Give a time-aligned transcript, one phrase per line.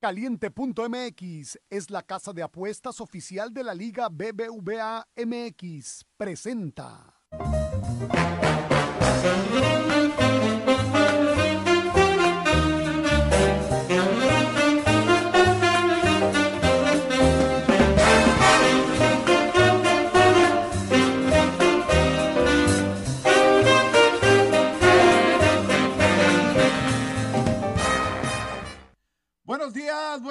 [0.00, 6.06] Caliente.mx es la casa de apuestas oficial de la Liga BBVA MX.
[6.16, 7.20] Presenta.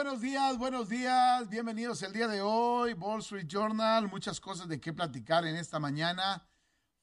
[0.03, 1.49] Buenos días, buenos días.
[1.49, 4.07] Bienvenidos el día de hoy, Wall Street Journal.
[4.07, 6.47] Muchas cosas de qué platicar en esta mañana.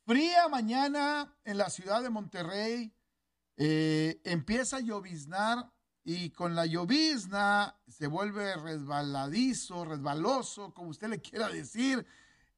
[0.06, 2.95] Fría mañana en la ciudad de Monterrey.
[3.59, 5.70] Eh, empieza a lloviznar
[6.04, 12.06] y con la llovizna se vuelve resbaladizo, resbaloso, como usted le quiera decir,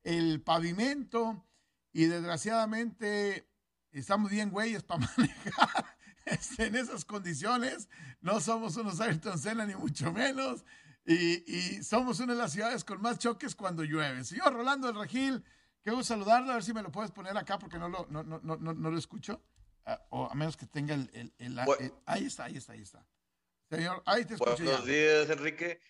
[0.05, 1.45] el pavimento.
[1.93, 3.51] Y desgraciadamente
[3.91, 5.97] estamos bien güeyes para manejar
[6.59, 7.89] en esas condiciones.
[8.21, 10.65] No somos unos Ayrton Senna ni mucho menos.
[11.07, 14.25] Y, somos una de las ciudades con más choques cuando llueve.
[14.25, 15.43] Señor Rolando del Regil,
[15.83, 18.41] quiero saludarlo, a ver si me lo puedes poner acá porque no lo, no, no,
[18.43, 19.43] no, no lo escucho.
[19.87, 21.33] Ah, o a menos que tenga el...
[21.39, 21.59] el,
[22.05, 23.07] ahí está, ahí está, ahí está.
[23.71, 24.63] Señor, ahí te escucho.
[24.63, 25.81] Buenos días, Enrique.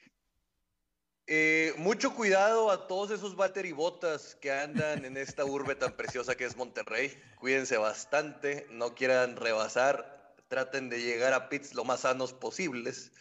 [1.27, 6.45] Eh, mucho cuidado a todos esos botas que andan en esta urbe tan preciosa que
[6.45, 7.20] es Monterrey.
[7.37, 10.17] Cuídense bastante, no quieran rebasar
[10.49, 13.13] traten de llegar a pits lo más sanos posibles.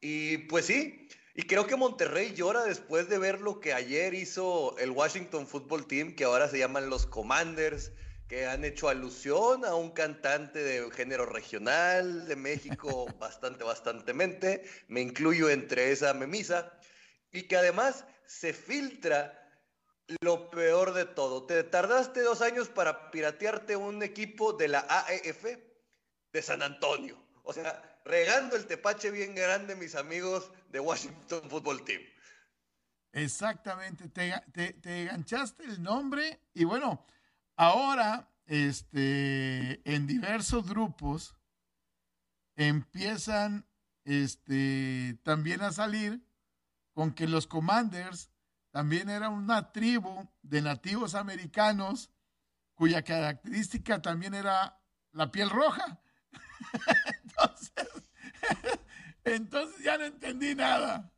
[0.00, 4.76] Y pues sí, y creo que Monterrey llora después de ver lo que ayer hizo
[4.78, 7.92] el Washington Football Team, que ahora se llaman los Commanders,
[8.28, 14.64] que han hecho alusión a un cantante de género regional de México bastante, bastantemente.
[14.88, 16.72] Me incluyo entre esa memisa.
[17.32, 19.34] Y que además se filtra
[20.20, 21.46] lo peor de todo.
[21.46, 25.44] Te tardaste dos años para piratearte un equipo de la AEF,
[26.32, 27.16] de San Antonio.
[27.42, 32.02] O sea, regando el tepache bien grande, mis amigos de Washington Football Team.
[33.12, 37.06] Exactamente, te, te, enganchaste el nombre y bueno,
[37.56, 41.34] ahora este, en diversos grupos
[42.54, 43.66] empiezan
[44.04, 46.22] este, también a salir
[46.92, 48.30] con que los Commanders
[48.70, 52.10] también eran una tribu de nativos americanos
[52.74, 54.80] cuya característica también era
[55.12, 56.00] la piel roja.
[59.24, 61.12] entonces, ya no entendí nada.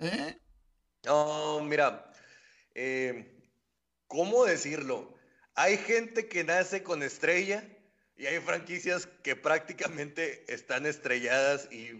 [0.00, 0.38] ¿Eh?
[1.04, 2.10] No, mira,
[2.74, 3.50] eh,
[4.06, 5.14] ¿cómo decirlo?
[5.54, 7.64] Hay gente que nace con estrella
[8.16, 11.92] y hay franquicias que prácticamente están estrelladas y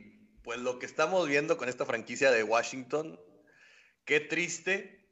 [0.43, 3.21] pues lo que estamos viendo con esta franquicia de Washington,
[4.05, 5.09] qué triste.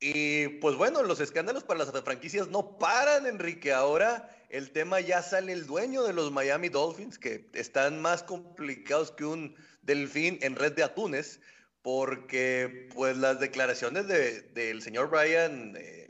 [0.00, 3.72] Y pues bueno, los escándalos para las franquicias no paran, Enrique.
[3.72, 9.10] Ahora el tema ya sale el dueño de los Miami Dolphins, que están más complicados
[9.10, 11.40] que un delfín en red de atunes,
[11.82, 16.08] porque pues las declaraciones del señor Brian, eh,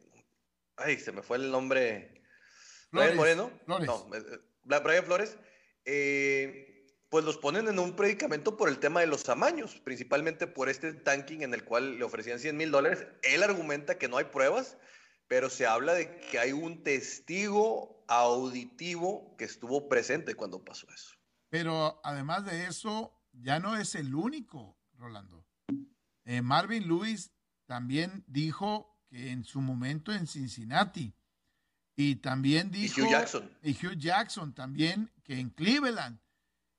[0.77, 2.22] ay, se me fue el nombre,
[2.91, 3.78] Brian Moreno, no,
[4.15, 5.38] eh, eh, Brian Flores,
[7.09, 10.93] pues los ponen en un predicamento por el tema de los amaños, principalmente por este
[10.93, 13.06] tanking en el cual le ofrecían 100 mil dólares.
[13.22, 14.76] Él argumenta que no hay pruebas,
[15.29, 21.15] pero se habla de que hay un testigo auditivo que estuvo presente cuando pasó eso.
[21.49, 25.47] Pero además de eso, ya no es el único, Rolando.
[26.25, 27.33] Eh, Marvin Lewis
[27.67, 31.15] también dijo que en su momento en Cincinnati,
[31.97, 33.01] y también dijo...
[33.01, 33.51] Y Hugh Jackson.
[33.62, 36.19] Y Hugh Jackson también, que en Cleveland.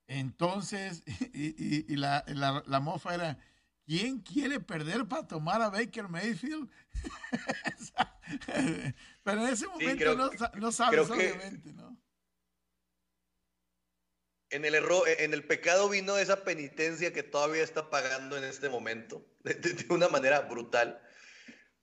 [0.07, 3.38] Entonces, y, la, la mofa era,
[3.85, 6.69] ¿quién quiere perder para tomar a Baker Mayfield?
[9.23, 11.97] Pero en ese momento no, no, sabes, obviamente, ¿no?
[14.50, 18.69] En el error, en el pecado vino esa penitencia que todavía está pagando en este
[18.69, 21.01] momento, de, una manera brutal.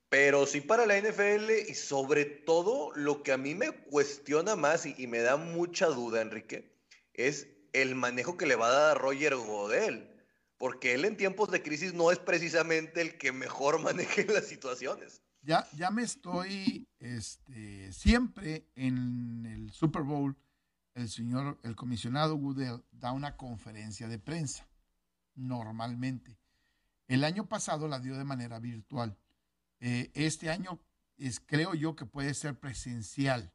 [0.09, 4.85] Pero sí para la NFL y sobre todo lo que a mí me cuestiona más
[4.85, 6.77] y, y me da mucha duda, Enrique,
[7.15, 10.12] es el manejo que le va a dar a Roger Godel
[10.63, 15.21] porque él en tiempos de crisis no es precisamente el que mejor maneje las situaciones.
[15.41, 20.37] Ya, ya me estoy, este, siempre en el Super Bowl,
[20.95, 24.69] el señor, el comisionado Goodell da una conferencia de prensa,
[25.35, 26.39] normalmente.
[27.09, 29.19] El año pasado la dio de manera virtual.
[29.81, 30.79] Eh, este año
[31.17, 33.53] es, creo yo que puede ser presencial.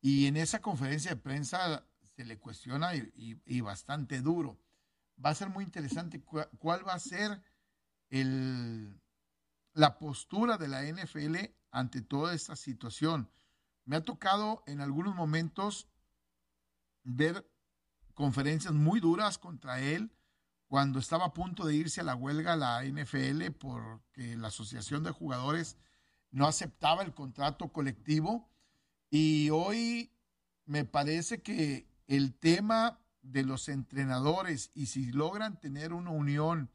[0.00, 4.58] Y en esa conferencia de prensa se le cuestiona y bastante duro
[5.24, 7.42] va a ser muy interesante cuál va a ser
[8.08, 9.00] el,
[9.74, 11.36] la postura de la NFL
[11.70, 13.30] ante toda esta situación.
[13.84, 15.88] Me ha tocado en algunos momentos
[17.02, 17.48] ver
[18.14, 20.12] conferencias muy duras contra él
[20.66, 25.10] cuando estaba a punto de irse a la huelga la NFL porque la Asociación de
[25.10, 25.76] Jugadores
[26.30, 28.48] no aceptaba el contrato colectivo
[29.10, 30.12] y hoy
[30.66, 36.70] me parece que el tema de los entrenadores y si logran tener una unión,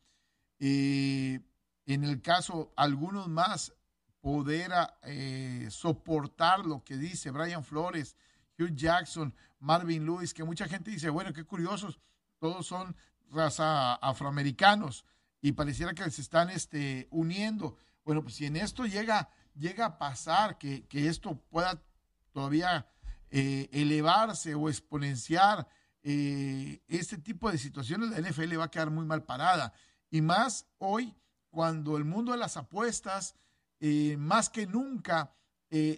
[0.59, 1.41] eh,
[1.85, 3.73] en el caso algunos más,
[4.21, 4.71] poder
[5.03, 8.15] eh, soportar lo que dice Brian Flores,
[8.57, 11.99] Hugh Jackson, Marvin Lewis, que mucha gente dice, bueno, qué curiosos,
[12.39, 12.95] todos son
[13.29, 15.05] raza afroamericanos
[15.41, 17.77] y pareciera que se están este, uniendo.
[18.03, 21.83] Bueno, pues si en esto llega, llega a pasar que, que esto pueda
[22.31, 22.87] todavía
[23.29, 25.67] eh, elevarse o exponenciar
[26.07, 29.73] eh, este tipo de situaciones, la NFL va a quedar muy mal parada.
[30.11, 31.15] Y más hoy,
[31.49, 33.33] cuando el mundo de las apuestas,
[33.79, 35.33] eh, más que nunca,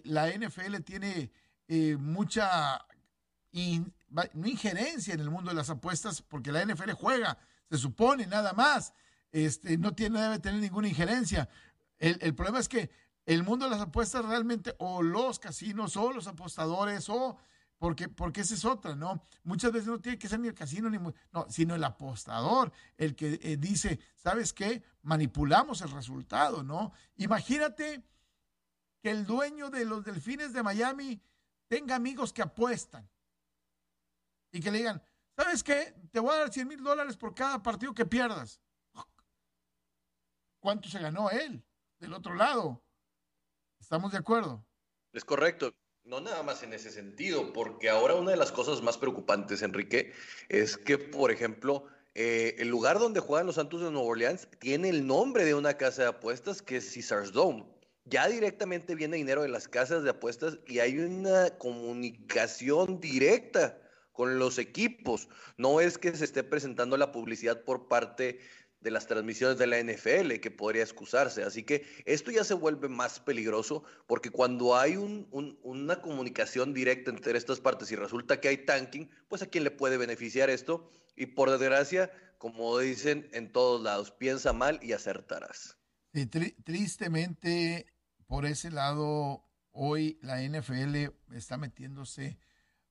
[0.04, 1.30] la NFL tiene
[2.00, 2.84] mucha
[3.52, 7.38] injerencia en el mundo de las apuestas, porque la NFL juega,
[7.70, 8.94] se supone, nada más.
[9.30, 11.48] Este, no, tiene, debe tener ninguna injerencia.
[11.98, 12.90] El, el problema es que
[13.26, 17.36] el mundo de las apuestas realmente, o los casinos, o los apostadores, o
[17.78, 19.22] porque, porque esa es otra, ¿no?
[19.44, 23.14] Muchas veces no tiene que ser ni el casino, ni, no, sino el apostador, el
[23.14, 24.82] que eh, dice, ¿sabes qué?
[25.02, 26.92] Manipulamos el resultado, ¿no?
[27.16, 28.02] Imagínate
[29.00, 31.22] que el dueño de los delfines de Miami
[31.68, 33.08] tenga amigos que apuestan
[34.50, 35.02] y que le digan,
[35.36, 35.94] ¿sabes qué?
[36.10, 38.60] Te voy a dar 100 mil dólares por cada partido que pierdas.
[40.58, 41.64] ¿Cuánto se ganó él
[42.00, 42.82] del otro lado?
[43.78, 44.66] ¿Estamos de acuerdo?
[45.12, 45.72] Es correcto.
[46.08, 50.14] No nada más en ese sentido, porque ahora una de las cosas más preocupantes, Enrique,
[50.48, 51.84] es que, por ejemplo,
[52.14, 55.74] eh, el lugar donde juegan los Santos de Nueva Orleans tiene el nombre de una
[55.74, 57.66] casa de apuestas que es Caesars Dome.
[58.06, 63.78] Ya directamente viene dinero de las casas de apuestas y hay una comunicación directa
[64.12, 65.28] con los equipos.
[65.58, 68.40] No es que se esté presentando la publicidad por parte
[68.80, 71.42] de las transmisiones de la NFL que podría excusarse.
[71.42, 77.36] Así que esto ya se vuelve más peligroso porque cuando hay una comunicación directa entre
[77.36, 80.90] estas partes y resulta que hay tanking, pues a quién le puede beneficiar esto.
[81.16, 85.76] Y por desgracia, como dicen en todos lados, piensa mal y acertarás.
[86.64, 87.92] tristemente,
[88.26, 92.38] por ese lado, hoy la NFL está metiéndose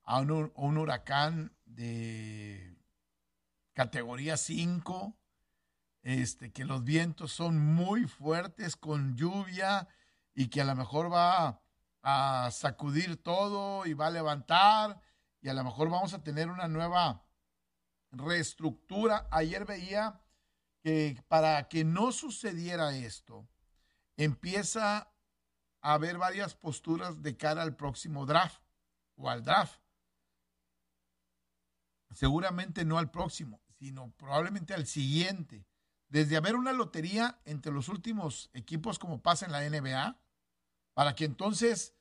[0.04, 2.78] a un, un huracán de
[3.74, 5.16] categoría 5
[6.07, 9.89] este, que los vientos son muy fuertes con lluvia
[10.33, 11.62] y que a lo mejor va
[12.01, 15.01] a sacudir todo y va a levantar
[15.42, 17.25] y a lo mejor vamos a tener una nueva
[18.12, 19.27] reestructura.
[19.31, 20.21] Ayer veía
[20.81, 23.45] que para que no sucediera esto,
[24.15, 25.12] empieza
[25.81, 28.63] a haber varias posturas de cara al próximo draft
[29.18, 29.81] o al draft.
[32.12, 35.66] Seguramente no al próximo, sino probablemente al siguiente
[36.09, 40.19] desde haber una lotería entre los últimos equipos como pasa en la NBA,
[40.94, 41.95] para que entonces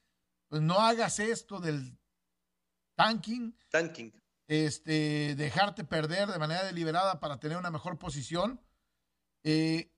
[0.48, 1.98] pues, no hagas esto del
[2.96, 3.56] tanking.
[3.70, 4.12] Tanking.
[4.48, 8.60] Este, dejarte perder de manera deliberada para tener una mejor posición.
[9.44, 9.92] Eh,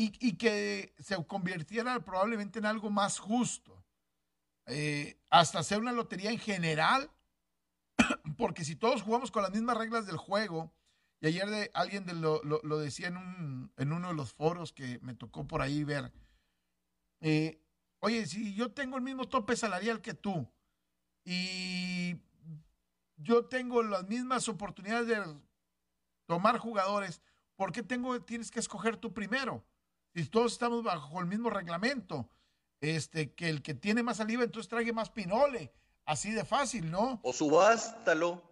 [0.00, 3.84] y, que se convirtiera probablemente en algo más justo.
[4.66, 7.10] Eh, hasta hacer una lotería en general,
[8.38, 10.72] porque si todos jugamos con las mismas reglas del juego,
[11.20, 15.82] y ayer alguien lo, decía en uno de los foros que me tocó por ahí
[15.82, 16.12] ver.
[17.20, 17.60] Eh,
[18.00, 20.48] oye, si yo tengo el mismo tope salarial que tú
[21.24, 22.16] y
[23.16, 25.40] yo tengo las mismas oportunidades de
[26.26, 27.20] tomar jugadores,
[27.56, 29.64] ¿por qué tengo, tienes que escoger tú primero?
[30.14, 32.30] Si todos estamos bajo el mismo reglamento,
[32.80, 35.72] este, que el que tiene más saliva entonces trague más pinole,
[36.04, 37.18] así de fácil, ¿no?
[37.24, 38.47] O subástalo.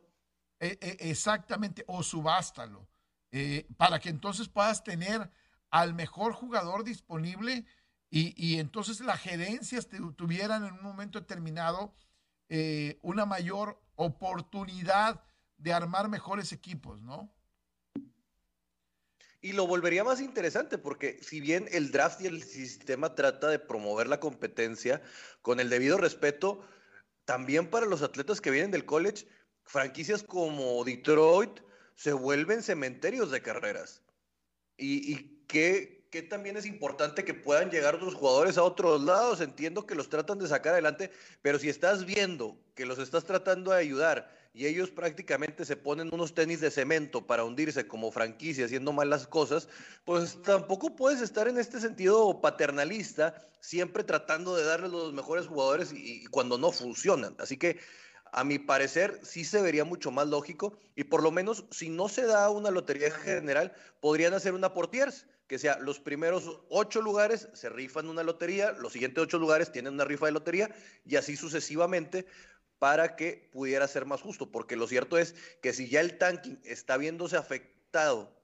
[0.59, 2.89] Eh, eh, exactamente, o subástalo,
[3.31, 5.31] eh, para que entonces puedas tener
[5.71, 7.67] al mejor jugador disponible
[8.09, 11.95] y, entonces las gerencias tuvieran en un momento determinado
[13.03, 15.23] una mayor oportunidad
[15.59, 17.31] de armar mejores equipos, ¿no?
[19.43, 23.59] Y lo volvería más interesante porque si bien el draft y el sistema trata de
[23.59, 25.03] promover la competencia
[25.43, 26.65] con el debido respeto,
[27.27, 29.27] también para los atletas que vienen del college,
[29.67, 31.61] franquicias como Detroit
[31.95, 34.03] se vuelven cementerios de carreras.
[34.77, 35.97] Y, y que,
[36.31, 39.43] también es importante que puedan llegar otros jugadores a otros lados.
[39.43, 41.11] Entiendo que los tratan de sacar adelante,
[41.43, 46.09] pero si estás viendo que los estás tratando de ayudar y ellos prácticamente se ponen
[46.15, 49.69] unos tenis de cemento para hundirse como franquicia haciendo malas cosas,
[50.07, 55.93] pues tampoco puedes estar en este sentido paternalista, siempre tratando de darles los mejores jugadores
[55.93, 57.35] y cuando no funcionan.
[57.39, 57.79] Así que
[58.33, 62.09] a mi parecer sí se vería mucho más lógico y por lo menos si no
[62.09, 67.49] se da una lotería general, podrían hacer una portiers, que sea los primeros ocho lugares
[67.55, 71.37] se rifan una lotería, los siguientes ocho lugares tienen una rifa de lotería y así
[71.37, 72.27] sucesivamente
[72.79, 76.61] para que pudiera ser más justo, porque lo cierto es que si ya el tanking
[76.65, 78.37] está viéndose afectado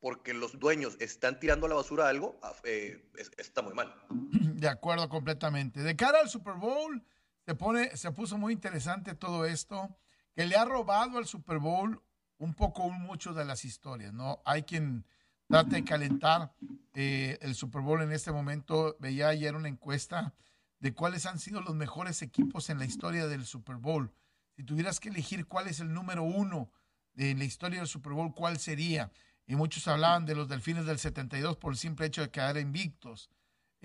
[0.00, 3.02] porque los dueños están tirando a la basura algo, eh,
[3.38, 3.94] está muy mal.
[4.10, 5.80] De acuerdo completamente.
[5.80, 7.02] De cara al Super Bowl,
[7.46, 9.96] se, pone, se puso muy interesante todo esto,
[10.34, 12.02] que le ha robado al Super Bowl
[12.38, 14.42] un poco mucho de las historias, ¿no?
[14.44, 15.06] Hay quien
[15.48, 16.52] trata de calentar
[16.92, 18.96] eh, el Super Bowl en este momento.
[18.98, 20.34] Veía ayer una encuesta
[20.80, 24.12] de cuáles han sido los mejores equipos en la historia del Super Bowl.
[24.56, 26.70] Si tuvieras que elegir cuál es el número uno
[27.14, 29.12] de la historia del Super Bowl, ¿cuál sería?
[29.46, 33.30] Y muchos hablaban de los Delfines del 72 por el simple hecho de quedar invictos.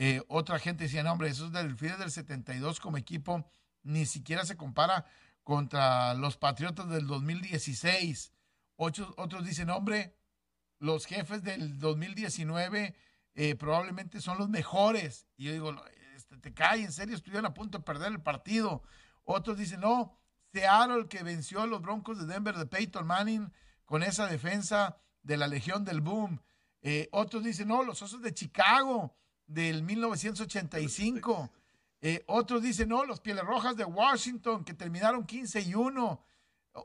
[0.03, 3.47] Eh, otra gente decía, no, hombre, esos delfines del 72 como equipo
[3.83, 5.05] ni siquiera se compara
[5.43, 8.33] contra los Patriotas del 2016.
[8.77, 10.17] Otros, otros dicen, hombre,
[10.79, 12.95] los jefes del 2019
[13.35, 15.27] eh, probablemente son los mejores.
[15.37, 15.75] Y yo digo,
[16.15, 18.81] este, te cae, en serio, estuvieron a punto de perder el partido.
[19.23, 20.17] Otros dicen, no,
[20.51, 23.53] Seattle que venció a los Broncos de Denver de Peyton Manning
[23.85, 26.41] con esa defensa de la Legión del Boom.
[26.81, 29.15] Eh, otros dicen, no, los Osos de Chicago
[29.53, 31.51] del 1985.
[32.01, 36.25] Eh, otros dicen, no, los Pieles Rojas de Washington, que terminaron 15 y 1.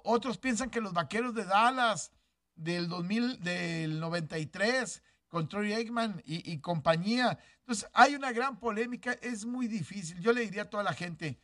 [0.04, 2.12] Otros piensan que los Vaqueros de Dallas
[2.54, 7.38] del 2000, del 93, con Troy Aikman y, y, compañía.
[7.60, 10.20] Entonces, hay una gran polémica, es muy difícil.
[10.20, 11.38] Yo le diría a toda la gente,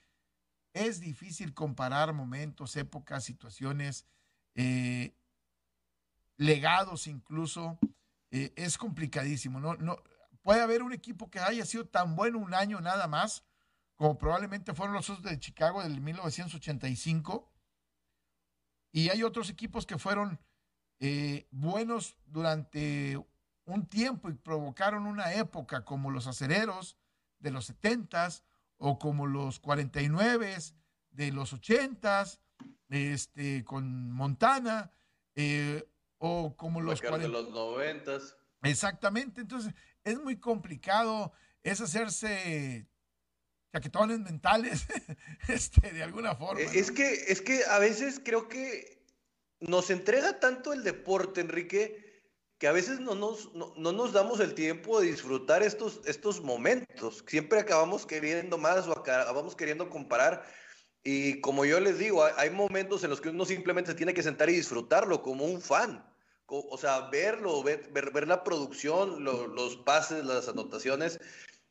[0.73, 4.07] es difícil comparar momentos, épocas, situaciones,
[4.55, 5.15] eh,
[6.37, 7.79] legados incluso.
[8.31, 9.61] Eh, es complicadísimo.
[9.61, 10.03] No, no,
[10.43, 13.45] puede haber un equipo que haya sido tan bueno un año nada más,
[13.97, 17.51] como probablemente fueron los Osos de Chicago del 1985.
[18.93, 20.39] Y hay otros equipos que fueron
[20.99, 23.19] eh, buenos durante
[23.65, 26.99] un tiempo y provocaron una época como los acereros
[27.39, 28.29] de los 70
[28.79, 30.57] o como los 49
[31.11, 32.25] de los 80
[32.89, 34.91] este, con Montana
[35.35, 38.19] eh, o como los, de los 90
[38.63, 41.33] Exactamente, entonces es muy complicado,
[41.63, 42.87] es hacerse
[43.73, 44.87] chaquetones mentales,
[45.49, 46.61] este, de alguna forma.
[46.61, 49.07] Es, que, es que a veces creo que
[49.61, 52.13] nos entrega tanto el deporte, Enrique,
[52.59, 57.25] que a veces no nos, no, nos damos el tiempo de disfrutar estos, estos momentos.
[57.27, 60.45] Siempre acabamos queriendo más o acabamos queriendo comparar.
[61.03, 64.23] Y como yo les digo, hay momentos en los que uno simplemente se tiene que
[64.23, 66.12] sentar y disfrutarlo como un fan
[66.47, 71.19] o sea, verlo, ver, ver, la producción, los pases, las anotaciones.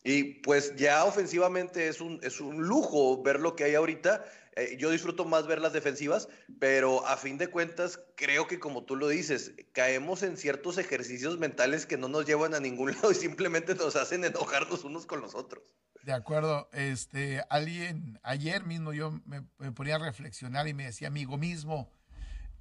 [0.03, 4.25] Y pues ya ofensivamente es un, es un lujo ver lo que hay ahorita.
[4.55, 6.27] Eh, yo disfruto más ver las defensivas,
[6.59, 11.37] pero a fin de cuentas creo que como tú lo dices, caemos en ciertos ejercicios
[11.37, 15.21] mentales que no nos llevan a ningún lado y simplemente nos hacen enojarnos unos con
[15.21, 15.63] los otros.
[16.03, 21.09] De acuerdo, este, alguien, ayer mismo yo me, me ponía a reflexionar y me decía,
[21.09, 21.91] amigo mismo,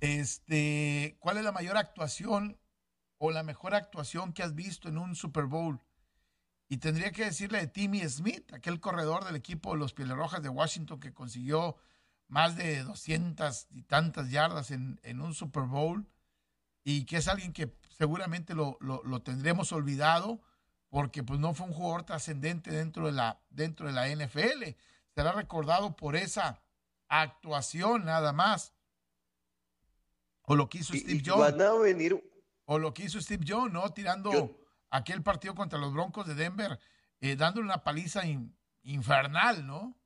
[0.01, 2.59] este, ¿cuál es la mayor actuación
[3.19, 5.81] o la mejor actuación que has visto en un Super Bowl?
[6.69, 10.43] Y tendría que decirle de Timmy Smith, aquel corredor del equipo de los Pieles Rojas
[10.43, 11.77] de Washington que consiguió
[12.29, 16.09] más de 200 y tantas yardas en, un Super Bowl
[16.85, 18.79] y que es alguien que seguramente lo,
[19.23, 20.41] tendremos olvidado
[20.89, 24.77] porque pues no fue un jugador trascendente dentro de la dentro de la NFL.
[25.15, 26.63] Será recordado por esa
[27.09, 28.73] actuación nada más.
[30.43, 31.55] O lo que hizo Steve Jones.
[32.65, 33.93] O lo que hizo Steve Jones, ¿no?
[33.93, 34.59] Tirando
[34.91, 36.79] aquel partido contra los Broncos de Denver,
[37.21, 38.23] eh, dándole una paliza
[38.83, 39.97] infernal, ¿no?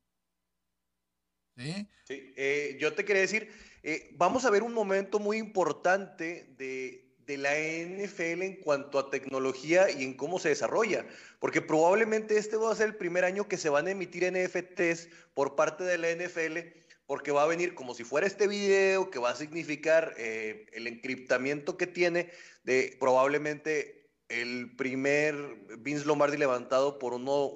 [1.57, 1.87] Sí.
[2.03, 3.49] sí eh, yo te quería decir,
[3.81, 9.09] eh, vamos a ver un momento muy importante de, de la NFL en cuanto a
[9.09, 11.05] tecnología y en cómo se desarrolla,
[11.39, 15.09] porque probablemente este va a ser el primer año que se van a emitir NFTs
[15.33, 19.19] por parte de la NFL porque va a venir como si fuera este video que
[19.19, 22.31] va a significar eh, el encriptamiento que tiene
[22.63, 25.35] de probablemente el primer
[25.79, 27.53] Vince Lombardi levantado por uno,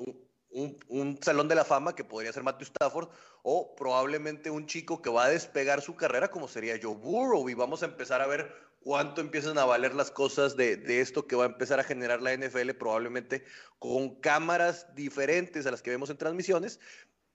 [0.52, 3.10] un, salón de la fama que podría ser Matthew Stafford
[3.42, 7.50] o probablemente un chico que va a despegar su carrera como sería Joe Burrow.
[7.50, 11.26] Y vamos a empezar a ver cuánto empiezan a valer las cosas de, de, esto
[11.26, 13.46] que va a empezar a generar la NFL probablemente
[13.80, 16.80] con cámaras diferentes a las que vemos en transmisiones,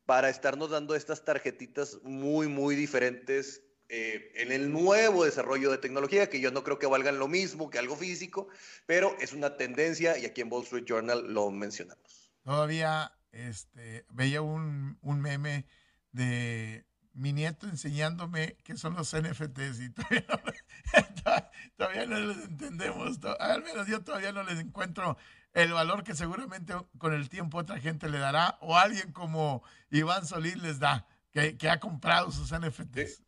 [0.07, 6.29] para estarnos dando estas tarjetitas muy, muy diferentes eh, en el nuevo desarrollo de tecnología,
[6.29, 8.49] que yo no creo que valgan lo mismo que algo físico,
[8.87, 12.33] pero es una tendencia y aquí en Wall Street Journal lo mencionamos.
[12.43, 15.67] Todavía este, veía un, un meme
[16.13, 19.91] de mi nieto enseñándome qué son los NFTs y
[21.77, 23.19] todavía no, les entendemos.
[23.39, 25.17] Al menos yo todavía no les encuentro
[25.55, 30.27] el valor que seguramente con el tiempo otra gente le dará o alguien como Iván
[30.27, 33.23] Solís les da, que, ha comprado sus NFTs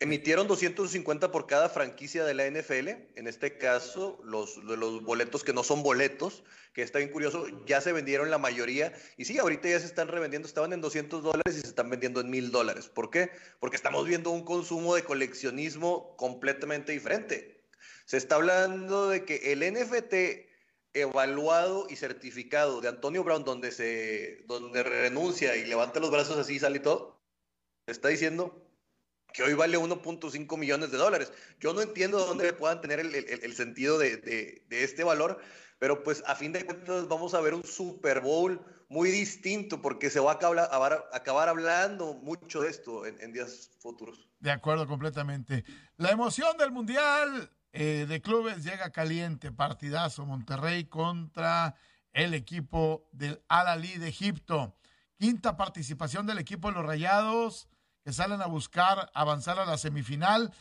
[0.00, 2.88] emitieron 250 por cada franquicia de la NFL.
[3.16, 7.82] En este caso, los, los boletos que no son boletos, que está bien curioso, ya
[7.82, 8.94] se vendieron la mayoría.
[9.18, 12.22] Y sí, ahorita ya se están revendiendo, estaban en 200 dólares y se están vendiendo
[12.22, 12.88] en 1000 dólares.
[12.88, 13.30] ¿Por qué?
[13.60, 17.62] Porque estamos viendo un consumo de coleccionismo completamente diferente.
[18.06, 20.49] Se está hablando de que el NFT
[20.92, 26.56] evaluado y certificado de Antonio Brown, donde, se, donde renuncia y levanta los brazos así
[26.56, 27.20] y sale todo,
[27.86, 28.66] está diciendo
[29.32, 31.32] que hoy vale 1.5 millones de dólares.
[31.60, 35.40] Yo no entiendo dónde puedan tener el, sentido de, este valor,
[35.78, 40.10] pero pues a fin de cuentas vamos a ver un Super Bowl muy distinto porque
[40.10, 44.28] se va a acabar, acabar hablando mucho de esto en, días futuros.
[44.40, 45.64] De acuerdo, completamente.
[45.96, 51.76] La emoción del Mundial eh, de Clubes llega caliente, partidazo Monterrey contra
[52.12, 54.76] el equipo del Al-Ali de Egipto.
[55.18, 57.68] Quinta participación del equipo de los Rayados
[58.02, 60.52] que salen a buscar avanzar a la semifinal,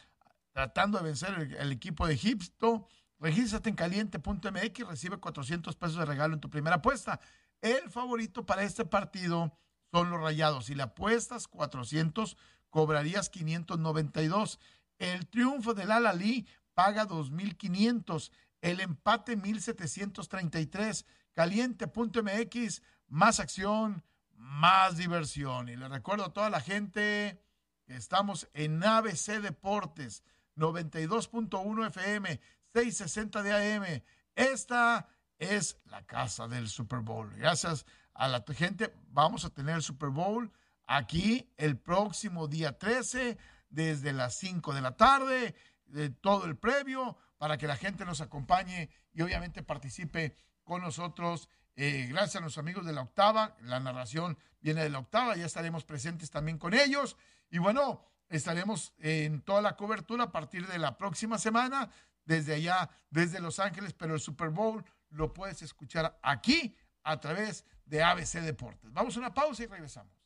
[0.52, 2.88] tratando de vencer el, equipo de Egipto.
[3.20, 7.20] Regístrate en caliente.mx recibe 400 pesos de regalo en tu primera apuesta.
[7.62, 9.58] El favorito para este partido
[9.92, 10.66] son los Rayados.
[10.66, 12.38] Si le apuestas 400,
[12.70, 14.60] cobrarías 592.
[15.00, 16.46] El triunfo del Al-Ali
[16.80, 18.32] paga 2.500.
[18.62, 21.06] El empate 1.733.
[21.34, 24.02] Caliente.mx, más acción,
[24.38, 25.68] más diversión.
[25.68, 27.44] Y le recuerdo a toda la gente
[27.86, 30.24] que estamos en ABC Deportes,
[30.56, 32.40] 92.1 FM,
[32.74, 34.02] 660 de AM.
[34.36, 37.30] Esta es la casa del Super Bowl.
[37.36, 40.50] Gracias a la gente, vamos a tener el Super Bowl
[40.88, 43.38] aquí el próximo día 13,
[43.70, 45.56] desde las 5 de la tarde,
[45.90, 51.50] de todo el previo, para que la gente nos acompañe y obviamente participe con nosotros
[51.82, 55.46] eh, gracias a los amigos de la octava, la narración viene de la octava, ya
[55.46, 57.16] estaremos presentes también con ellos.
[57.50, 61.90] Y bueno, estaremos en toda la cobertura a partir de la próxima semana,
[62.26, 67.64] desde allá, desde Los Ángeles, pero el Super Bowl lo puedes escuchar aquí a través
[67.86, 68.92] de ABC Deportes.
[68.92, 70.19] Vamos a una pausa y regresamos.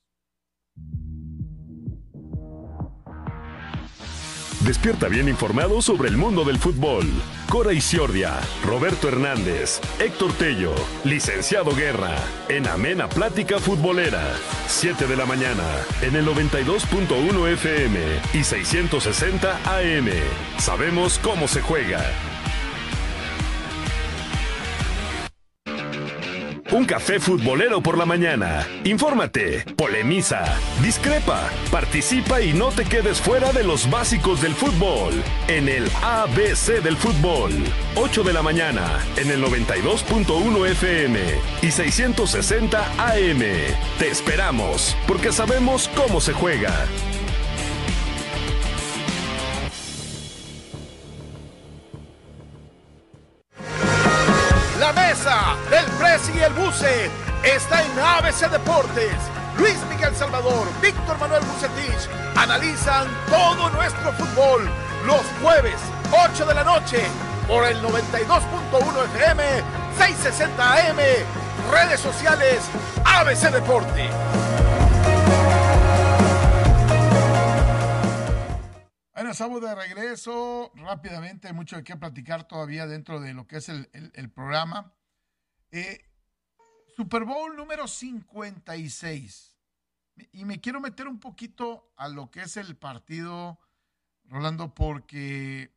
[4.65, 7.05] Despierta bien informado sobre el mundo del fútbol.
[7.49, 10.73] Cora Isiordia, Roberto Hernández, Héctor Tello,
[11.03, 12.15] Licenciado Guerra,
[12.47, 14.23] en Amena Plática Futbolera.
[14.67, 15.65] 7 de la mañana,
[16.01, 17.99] en el 92.1 FM
[18.33, 20.09] y 660 AM.
[20.57, 22.01] Sabemos cómo se juega.
[26.73, 28.67] Un café futbolero por la mañana.
[28.83, 30.43] Infórmate, polemiza,
[30.81, 35.13] discrepa, participa y no te quedes fuera de los básicos del fútbol.
[35.47, 37.51] En el ABC del fútbol.
[37.93, 41.19] 8 de la mañana en el 92.1 FM
[41.61, 43.43] y 660 AM.
[43.99, 46.87] Te esperamos porque sabemos cómo se juega.
[58.33, 59.15] ABC Deportes.
[59.59, 64.67] Luis Miguel Salvador, Víctor Manuel Bucetich analizan todo nuestro fútbol
[65.05, 65.79] los jueves,
[66.11, 67.03] 8 de la noche,
[67.47, 69.43] por el 92.1 FM,
[69.97, 70.97] 660 AM,
[71.71, 72.63] redes sociales,
[73.05, 74.09] ABC Deporte.
[79.13, 83.57] Bueno, estamos de regreso rápidamente, hay mucho de qué platicar todavía dentro de lo que
[83.57, 84.91] es el, el programa.
[85.69, 86.12] Eh,
[86.95, 89.57] Super Bowl número 56.
[90.31, 93.59] Y me quiero meter un poquito a lo que es el partido,
[94.25, 95.71] Rolando, porque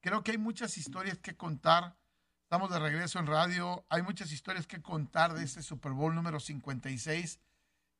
[0.00, 1.96] creo que hay muchas historias que contar.
[2.42, 3.86] Estamos de regreso en radio.
[3.88, 7.40] Hay muchas historias que contar de este Super Bowl número 56,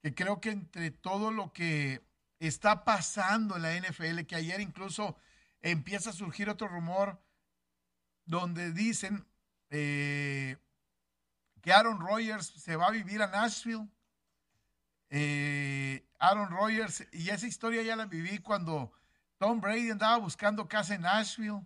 [0.02, 2.02] que creo que entre todo lo que
[2.38, 5.16] está pasando en la NFL, que ayer incluso
[5.62, 7.20] empieza a surgir otro rumor
[8.26, 9.26] donde dicen
[9.70, 10.59] eh,
[11.61, 13.88] que Aaron Rodgers se va a vivir a Nashville.
[15.11, 18.92] Eh, Aaron Rodgers, y esa historia ya la viví cuando
[19.38, 21.62] Tom Brady andaba buscando casa en Nashville.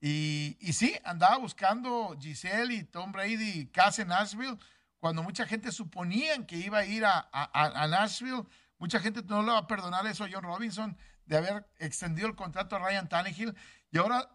[0.00, 4.58] Y, y sí, andaba buscando Giselle y Tom Brady casa en Nashville,
[4.98, 8.44] cuando mucha gente suponía que iba a ir a, a, Nashville.
[8.78, 12.34] Mucha gente no le va a perdonar eso a John Robinson de haber extendido el
[12.34, 13.54] contrato a Ryan Tannehill.
[13.90, 14.28] Y ahora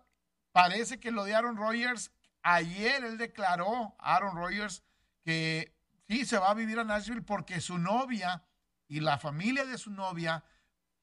[0.51, 2.11] parece que lo de Aaron Rodgers
[2.43, 4.83] Ayer él declaró, Aaron Rodgers,
[5.23, 5.75] que
[6.07, 8.43] sí se va a vivir a Nashville porque su novia
[8.87, 10.43] y la familia de su novia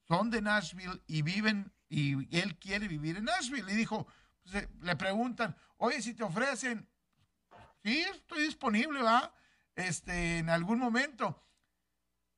[0.07, 3.71] son de Nashville y viven, y él quiere vivir en Nashville.
[3.71, 4.07] Y dijo,
[4.43, 6.89] pues, eh, le preguntan, oye, si te ofrecen,
[7.83, 9.33] sí, estoy disponible, ¿va?
[9.75, 11.43] Este, en algún momento,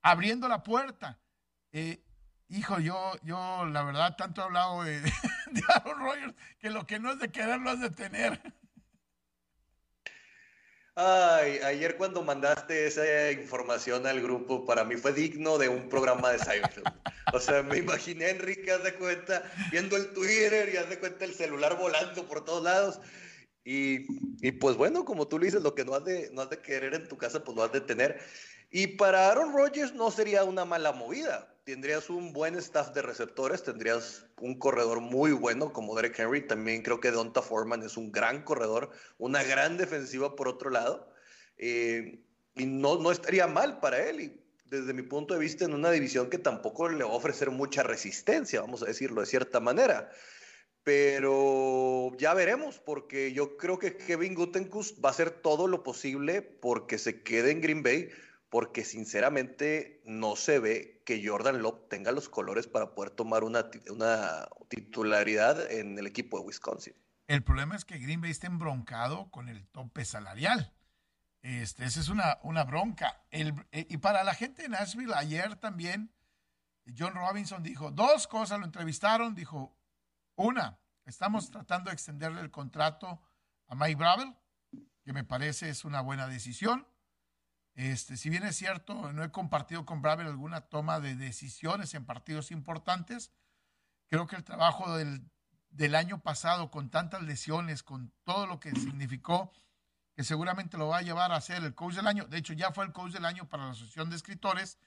[0.01, 1.19] abriendo la puerta.
[1.71, 2.03] Eh,
[2.49, 5.01] hijo, yo, yo, la verdad, tanto he hablado de,
[5.51, 8.60] de Aaron Rodgers que lo que no es de querer, lo es de tener.
[10.95, 16.31] Ay, ayer cuando mandaste esa información al grupo, para mí fue digno de un programa
[16.31, 16.85] de Seinfeld.
[17.33, 21.23] O sea, me imaginé Enrique, haz de cuenta, viendo el Twitter y haz de cuenta
[21.23, 22.99] el celular volando por todos lados.
[23.63, 24.05] Y,
[24.45, 26.93] y, pues bueno, como tú dices, lo que no has, de, no has de querer
[26.93, 28.19] en tu casa, pues lo has de tener.
[28.69, 33.63] Y para Aaron Rodgers no sería una mala movida tendrías un buen staff de receptores,
[33.63, 38.11] tendrías un corredor muy bueno como Derek Henry, también creo que Donta Foreman es un
[38.11, 41.13] gran corredor, una gran defensiva por otro lado,
[41.57, 42.23] eh,
[42.55, 45.91] y no, no estaría mal para él, y desde mi punto de vista en una
[45.91, 50.09] división que tampoco le va a ofrecer mucha resistencia, vamos a decirlo de cierta manera.
[50.83, 56.41] Pero ya veremos, porque yo creo que Kevin Gutenkust va a hacer todo lo posible
[56.41, 58.09] porque se quede en Green Bay,
[58.51, 63.71] porque sinceramente no se ve que Jordan Love tenga los colores para poder tomar una,
[64.67, 66.93] titularidad en el equipo de Wisconsin.
[67.27, 70.73] El problema es que Green Bay está embroncado con el tope salarial.
[71.41, 73.23] Este, esa es una, una bronca.
[73.31, 76.11] Eh, y para la gente de Nashville, ayer también,
[76.97, 79.73] John Robinson dijo dos cosas, lo entrevistaron, dijo,
[80.35, 83.21] una, estamos tratando de extenderle el contrato
[83.67, 84.35] a Mike Bravel,
[85.05, 86.85] que me parece es una buena decisión.
[87.73, 92.05] Este, si bien es cierto, no he compartido con Bravel alguna toma de decisiones en
[92.05, 93.31] partidos importantes,
[94.07, 95.23] creo que el trabajo del,
[95.69, 99.53] del año pasado, con tantas lesiones, con todo lo que significó,
[100.13, 102.71] que seguramente lo va a llevar a ser el coach del año, de hecho ya
[102.71, 104.77] fue el coach del año para la Asociación de Escritores,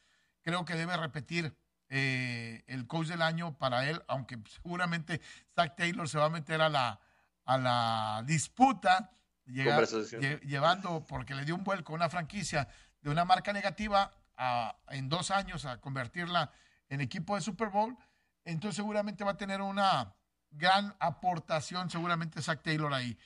[0.42, 1.57] creo que debe repetir
[1.88, 5.23] eh, el coach del año para él, aunque seguramente
[5.55, 7.01] Zach Taylor se va a meter a la,
[7.44, 9.11] a la disputa
[9.47, 12.69] llevando, porque le dio un vuelco a una franquicia
[13.01, 16.51] de una marca negativa a, en dos años a convertirla
[16.89, 17.97] en equipo de Super Bowl,
[18.45, 20.15] entonces seguramente va a tener una
[20.51, 23.19] gran aportación, seguramente Zach Taylor ahí.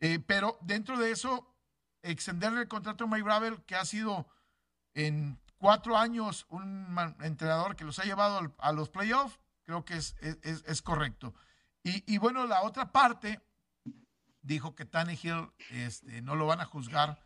[0.00, 1.54] Eh, pero dentro de eso,
[2.02, 4.28] extenderle el contrato a Mike Bravel, que ha sido
[4.94, 10.16] en cuatro años un entrenador que los ha llevado a los playoffs, creo que es,
[10.20, 11.34] es, es correcto.
[11.82, 13.40] Y, y, bueno, la otra parte
[14.46, 17.20] dijo que Tannehill este, no lo van a juzgar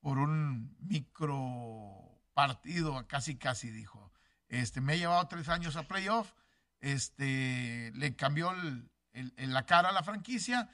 [0.00, 4.12] por un micro partido, casi casi dijo.
[4.48, 6.32] Este, me ha llevado tres años a playoff,
[6.80, 8.90] este, le cambió el,
[9.36, 10.68] la cara a la franquicia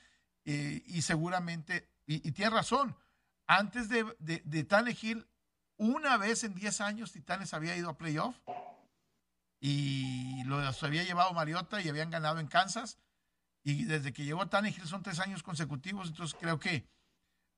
[0.44, 2.96] eh, y seguramente, y, tiene razón,
[3.46, 5.28] antes de, de, Tannehill,
[5.76, 8.36] una vez en diez años Titanes había ido a playoff
[9.60, 12.98] y los había llevado Mariota y habían ganado en Kansas
[13.62, 16.88] y desde que llegó Tannehill son tres años consecutivos, entonces creo que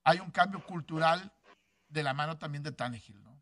[0.05, 1.33] hay un cambio cultural
[1.89, 3.41] de la mano también de Tannehill, ¿no?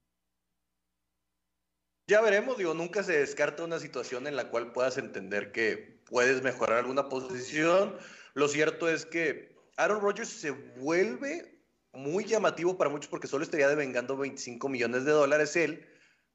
[2.06, 6.42] Ya veremos, digo, nunca se descarta una situación en la cual puedas entender que puedes
[6.42, 7.96] mejorar alguna posición.
[8.34, 13.68] Lo cierto es que Aaron Rodgers se vuelve muy llamativo para muchos porque solo estaría
[13.68, 15.86] devengando 25 millones de dólares él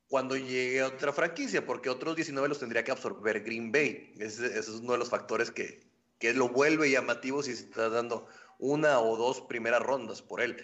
[0.07, 4.13] cuando llegue a otra franquicia, porque otros 19 los tendría que absorber Green Bay.
[4.17, 5.81] Ese, es uno de los factores que,
[6.19, 10.63] que lo vuelve llamativo si se está dando una o dos primeras rondas por él.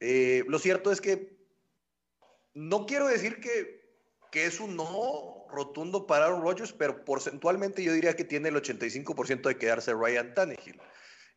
[0.00, 1.36] Eh, lo cierto es que
[2.54, 3.94] no quiero decir que,
[4.30, 8.56] que es un no rotundo para Aaron Rodgers, pero porcentualmente yo diría que tiene el
[8.56, 10.80] 85% de quedarse Ryan Tannehill.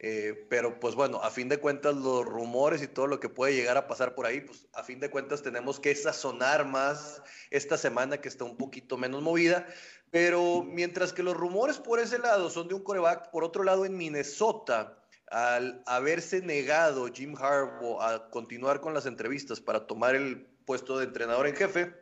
[0.04, 3.54] Eh, pero pues bueno, a fin de cuentas los rumores y todo lo que puede
[3.54, 7.78] llegar a pasar por ahí, pues a fin de cuentas tenemos que sazonar más esta
[7.78, 9.68] semana que está un poquito menos movida.
[10.12, 13.86] Pero mientras que los rumores por ese lado son de un coreback, por otro lado
[13.86, 14.98] en Minnesota,
[15.28, 21.06] al haberse negado Jim Harbaugh a continuar con las entrevistas para tomar el puesto de
[21.06, 21.96] entrenador en jefe,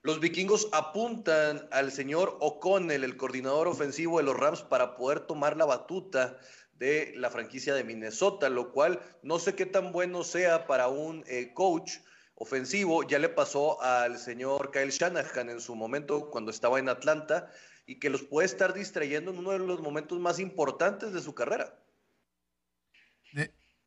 [0.00, 5.56] los vikingos apuntan al señor O'Connell, el coordinador ofensivo de los Rams, para poder tomar
[5.56, 6.38] la batuta
[6.72, 11.22] de la franquicia de Minnesota, lo cual no sé qué tan bueno sea para un
[11.28, 11.98] eh, coach
[12.34, 13.02] ofensivo.
[13.04, 17.50] Ya le pasó al señor Kyle Shanahan en su momento cuando estaba en Atlanta
[17.86, 21.34] y que los puede estar distrayendo en uno de los momentos más importantes de su
[21.34, 21.78] carrera.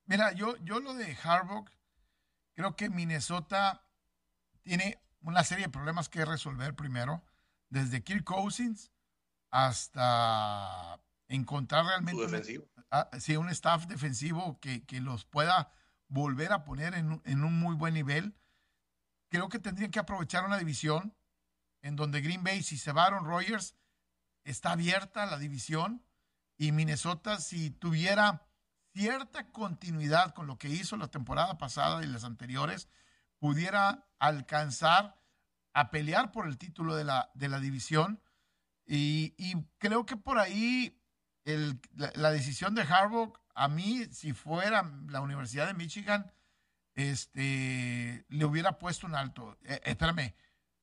[0.06, 1.66] mira, yo, yo lo de Harbaugh,
[2.54, 3.82] creo que Minnesota
[4.64, 7.24] tiene una serie de problemas que resolver primero,
[7.70, 8.92] desde Kirk Cousins
[9.50, 12.60] hasta encontrar realmente
[13.38, 15.72] un, un staff defensivo que, que los pueda
[16.08, 18.36] volver a poner en, en, un muy buen nivel.
[19.30, 21.16] Creo que tendrían que aprovechar una división
[21.82, 23.10] en donde Green Bay, si se va
[24.44, 26.04] está abierta la división
[26.58, 28.48] y Minnesota, si tuviera
[28.94, 32.88] cierta continuidad con lo que hizo la temporada pasada y las anteriores,
[33.40, 35.20] pudiera alcanzar
[35.74, 38.22] a pelear por el título de la, de la división.
[38.88, 39.34] Y,
[39.78, 41.02] creo que por ahí
[41.46, 46.32] la, decisión de Harbaugh, a mí, si fuera la Universidad de Michigan,
[46.96, 49.58] este, le hubiera puesto un alto.
[49.64, 50.34] Eh, espérame,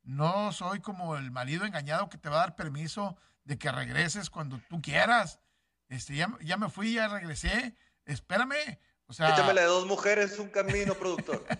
[0.02, 4.30] no soy como el marido engañado que te va a dar permiso de que regreses
[4.30, 5.40] cuando tú quieras.
[5.88, 7.76] Este, ya, ya me fui, ya regresé.
[8.04, 8.78] Espérame.
[9.06, 11.44] O sea, Échame la de dos mujeres, un camino, productor.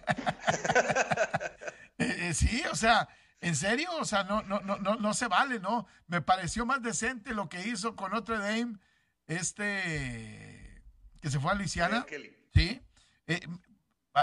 [1.99, 3.07] Eh, eh, sí, o sea,
[3.41, 5.87] en serio, o sea, no, no, no, no, no se vale, ¿no?
[6.07, 8.79] Me pareció más decente lo que hizo con Notre Dame,
[9.27, 10.83] este,
[11.21, 12.05] que se fue a Luisiana.
[12.55, 12.81] Sí.
[13.27, 13.41] Eh,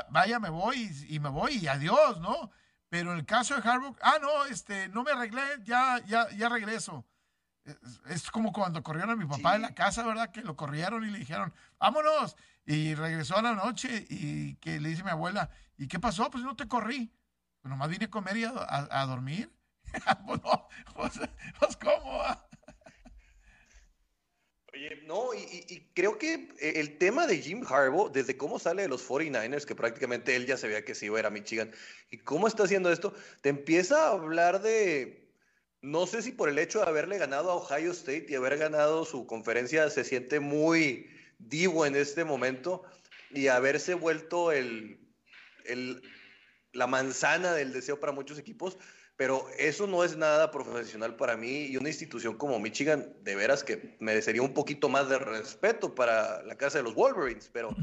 [0.10, 2.52] vaya, me voy y, me voy y adiós, ¿no?
[2.90, 6.50] Pero en el caso de Harbaugh, ah, no, este, no me arreglé, ya, ya, ya
[6.50, 7.06] regreso.
[8.08, 10.32] Es, como cuando corrieron a mi papá en la casa, ¿verdad?
[10.32, 12.36] Que lo corrieron y le dijeron, vámonos.
[12.66, 16.30] Y regresó a la noche y que le dice mi abuela, ¿y qué pasó?
[16.32, 17.14] Pues no te corrí.
[17.62, 19.54] Pues nomás vine a comer y a, dormir.
[20.26, 21.20] pues no, pues,
[21.60, 22.24] pues ¿cómo?
[25.06, 29.66] No, y, creo que el tema de Jim Harbaugh, desde cómo sale de los 49ers,
[29.66, 31.72] que prácticamente él ya sabía que se iba a ir a Michigan,
[32.12, 35.30] y cómo está haciendo esto, te empieza a hablar de,
[35.82, 39.06] no sé si por el hecho de haberle ganado a Ohio State y haber ganado
[39.06, 42.84] su conferencia se siente muy divo en este momento
[43.32, 45.00] y haberse vuelto el,
[45.66, 46.02] el,
[46.74, 48.78] la manzana del deseo para muchos equipos,
[49.20, 53.66] pero eso no es nada profesional para mí y una institución como Michigan, de veras
[53.66, 57.76] que merecería un poquito más de respeto para la casa de los Wolverines, pero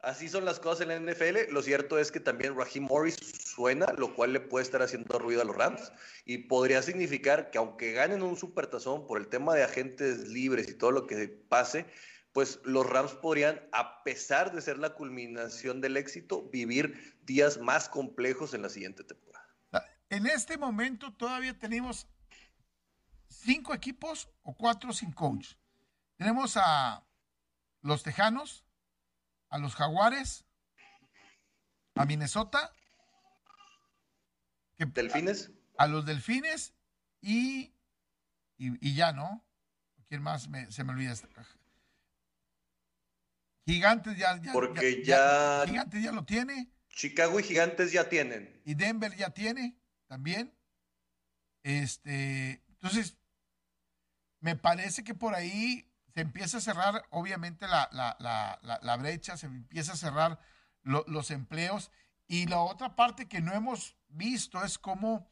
[0.00, 1.50] Así son las cosas en la NFL.
[1.50, 5.42] Lo cierto es que también Raheem Morris suena, lo cual le puede estar haciendo ruido
[5.42, 5.90] a los Rams.
[6.24, 10.74] Y podría significar que aunque ganen un supertazón por el tema de agentes libres y
[10.74, 11.84] todo lo que pase,
[12.32, 17.88] pues los Rams podrían, a pesar de ser la culminación del éxito, vivir días más
[17.88, 19.27] complejos en la siguiente temporada.
[20.10, 22.06] En este momento todavía tenemos
[23.28, 25.54] cinco equipos o cuatro sin coach.
[26.16, 27.04] Tenemos a
[27.82, 28.64] los Tejanos,
[29.50, 30.46] a los Jaguares,
[31.94, 32.72] a Minnesota.
[34.78, 35.50] ¿Delfines?
[35.76, 36.72] A, los Delfines
[37.20, 37.74] y,
[38.56, 39.44] y, ya, ¿no?
[40.08, 41.14] ¿Quién más se me olvida?
[43.66, 46.72] Gigantes ya, Porque ya, Gigantes ya lo tiene.
[46.88, 48.62] Chicago y Gigantes ya tienen.
[48.64, 49.76] Y Denver ya tiene
[50.08, 50.52] también.
[51.62, 53.16] Este, entonces,
[54.40, 59.96] me parece que por ahí se empieza a cerrar, obviamente, la, brecha, se empieza a
[59.96, 60.40] cerrar
[60.82, 61.92] los empleos.
[62.26, 65.30] Y la otra parte que no hemos visto es cómo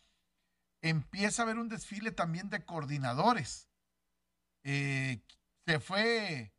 [0.82, 3.68] empieza a haber un desfile también de coordinadores.
[4.62, 5.24] Eh,
[5.64, 6.52] se fue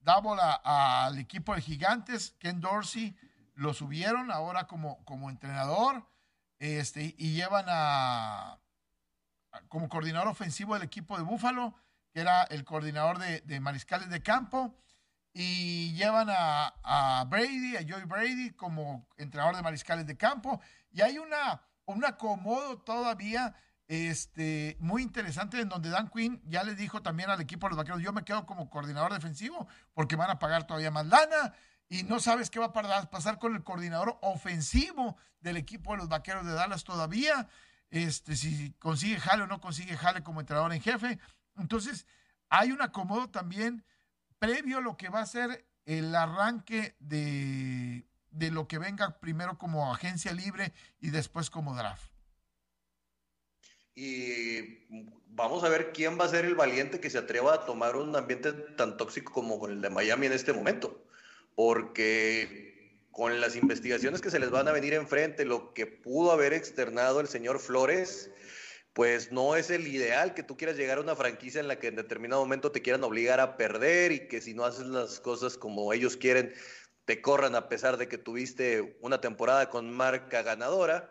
[0.00, 3.16] Dábola al equipo de Gigantes, Ken Dorsey
[3.54, 6.06] lo subieron ahora como, como entrenador
[6.64, 8.60] este, y llevan a
[9.68, 11.74] como coordinador ofensivo del equipo de Búfalo
[12.14, 14.72] que era el coordinador de, mariscales de campo,
[15.32, 20.60] y llevan a, Brady, a Joey Brady, como entrenador de mariscales de campo,
[20.92, 23.52] y hay una, un acomodo todavía
[23.88, 27.78] este, muy interesante en donde Dan Quinn ya le dijo también al equipo de los
[27.78, 31.52] vaqueros, yo me quedo como coordinador defensivo porque van a pagar todavía más lana
[31.88, 36.08] y no sabes qué va a pasar con el coordinador ofensivo del equipo de los
[36.08, 37.48] vaqueros de Dallas todavía,
[37.90, 41.18] este, si consigue jale o no consigue jale como entrenador en jefe.
[41.56, 42.06] Entonces,
[42.48, 43.84] hay un acomodo también
[44.38, 49.92] previo a lo que va a ser el arranque de, lo que venga primero como
[49.92, 52.10] agencia libre y después como draft.
[53.94, 54.86] Y
[55.28, 58.16] vamos a ver quién va a ser el valiente que se atreva a tomar un
[58.16, 61.04] ambiente tan tóxico como el de Miami en este momento.
[61.54, 66.52] Porque con las investigaciones que se les van a venir enfrente, lo que pudo haber
[66.52, 68.30] externado el señor Flores,
[68.92, 71.88] pues no es el ideal que tú quieras llegar a una franquicia en la que
[71.88, 75.56] en determinado momento te quieran obligar a perder y que si no haces las cosas
[75.56, 76.52] como ellos quieren,
[77.04, 81.10] te corran a pesar de que tuviste una temporada con marca ganadora.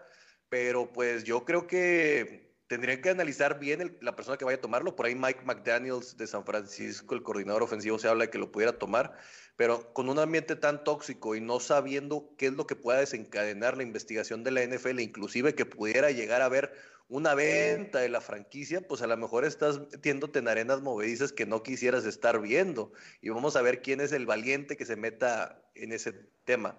[0.49, 2.42] Pero pues yo creo que
[2.73, 4.95] tendrían que analizar bien la persona que vaya a tomarlo.
[4.95, 8.51] Por ahí Mike McDaniels de San Francisco, el coordinador ofensivo, se habla de que lo
[8.51, 9.15] pudiera tomar,
[9.55, 13.77] pero con un ambiente tan tóxico y no sabiendo qué es lo que pueda desencadenar
[13.77, 16.73] la investigación de la NFL, inclusive que pudiera llegar a ver
[17.09, 21.45] una venta de la franquicia, pues a lo mejor estás metiéndote en arenas movedizas que
[21.45, 22.91] no quisieras estar viendo.
[23.21, 26.75] Y vamos a ver quién es el valiente que se meta en ese tema.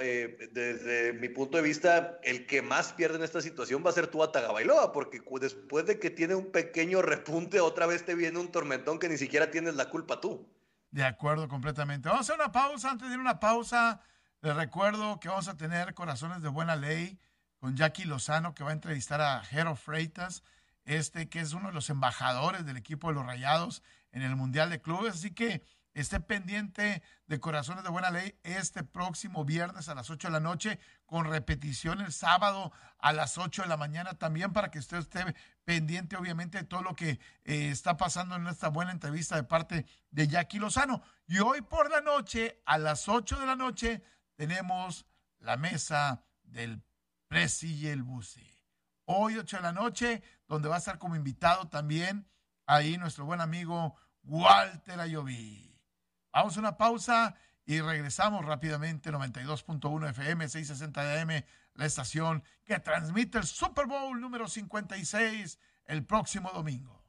[0.00, 3.94] Eh, desde mi punto de vista, el que más pierde en esta situación va a
[3.94, 8.38] ser tú Tagabailoa, porque después de que tiene un pequeño repunte, otra vez te viene
[8.38, 10.46] un tormentón que ni siquiera tienes la culpa tú.
[10.90, 12.08] De acuerdo, completamente.
[12.08, 12.90] Vamos a hacer una pausa.
[12.90, 14.02] Antes de ir a una pausa,
[14.42, 17.18] les recuerdo que vamos a tener Corazones de Buena Ley
[17.58, 20.42] con Jackie Lozano, que va a entrevistar a Jero Freitas,
[20.84, 24.68] este que es uno de los embajadores del equipo de los Rayados en el Mundial
[24.68, 25.14] de Clubes.
[25.14, 25.62] Así que
[25.94, 30.40] Esté pendiente de Corazones de Buena Ley este próximo viernes a las 8 de la
[30.40, 34.98] noche, con repetición el sábado a las 8 de la mañana también, para que usted
[34.98, 39.44] esté pendiente, obviamente, de todo lo que eh, está pasando en esta buena entrevista de
[39.44, 41.02] parte de Jackie Lozano.
[41.26, 44.02] Y hoy por la noche, a las 8 de la noche,
[44.34, 45.04] tenemos
[45.40, 46.82] la mesa del
[47.28, 48.40] Presi y el Buce.
[49.04, 52.26] Hoy, 8 de la noche, donde va a estar como invitado también
[52.66, 55.71] ahí nuestro buen amigo Walter Ayoví.
[56.32, 57.34] Vamos a una pausa
[57.66, 59.10] y regresamos rápidamente.
[59.10, 66.50] 92.1 FM, 660 AM, la estación que transmite el Super Bowl número 56 el próximo
[66.54, 67.02] domingo.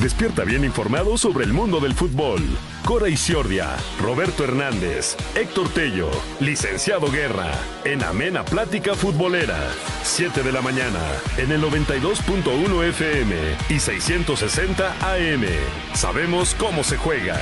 [0.00, 2.40] Despierta bien informado sobre el mundo del fútbol.
[2.84, 7.52] Cora Isiordia, Roberto Hernández, Héctor Tello, Licenciado Guerra,
[7.84, 9.70] en Amena Plática Futbolera.
[10.02, 11.00] 7 de la mañana,
[11.36, 13.36] en el 92.1 FM
[13.68, 15.44] y 660 AM.
[15.94, 17.38] Sabemos cómo se juega.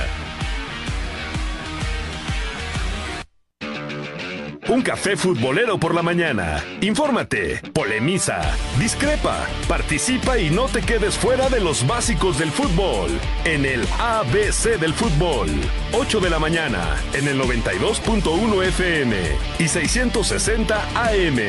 [4.69, 6.63] Un café futbolero por la mañana.
[6.81, 8.39] Infórmate, polemiza,
[8.77, 13.09] discrepa, participa y no te quedes fuera de los básicos del fútbol.
[13.45, 15.49] En el ABC del fútbol.
[15.93, 19.15] 8 de la mañana en el 92.1 FM
[19.57, 21.39] y 660 AM.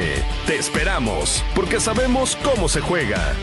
[0.47, 3.35] Te esperamos porque sabemos cómo se juega.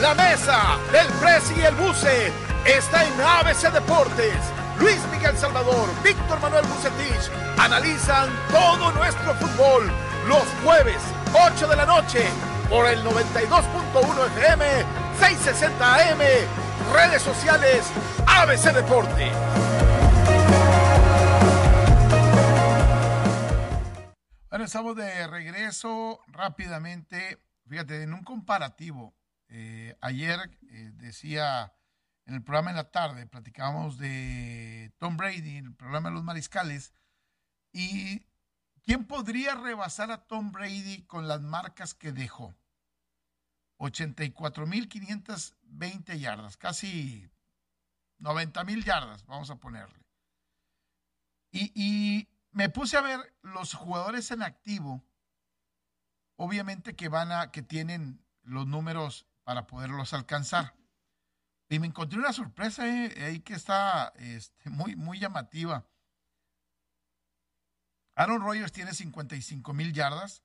[0.00, 2.30] La mesa del Presi y el Buce
[2.66, 4.36] está en ABC Deportes.
[4.78, 9.90] Luis Miguel Salvador, Víctor Manuel Bucetich analizan todo nuestro fútbol
[10.28, 10.98] los jueves,
[11.32, 12.26] 8 de la noche,
[12.68, 14.64] por el 92.1 FM,
[15.18, 16.18] 660 AM,
[16.92, 17.86] redes sociales,
[18.26, 19.32] ABC Deportes.
[24.50, 27.38] Bueno, estamos de regreso rápidamente.
[27.66, 29.14] Fíjate, en un comparativo,
[29.48, 31.72] eh, ayer eh, decía
[32.24, 36.24] en el programa en la tarde, platicábamos de Tom Brady, en el programa de los
[36.24, 36.92] mariscales,
[37.72, 38.26] y
[38.82, 42.56] ¿quién podría rebasar a Tom Brady con las marcas que dejó?
[43.78, 47.30] 84.520 yardas, casi
[48.18, 50.04] 90.000 yardas, vamos a ponerle.
[51.52, 55.04] Y, y me puse a ver los jugadores en activo,
[56.34, 60.74] obviamente que van a, que tienen los números para poderlos alcanzar.
[61.68, 65.86] Y me encontré una sorpresa eh, ahí que está este, muy, muy llamativa.
[68.16, 70.42] Aaron Rodgers tiene 55 mil yardas,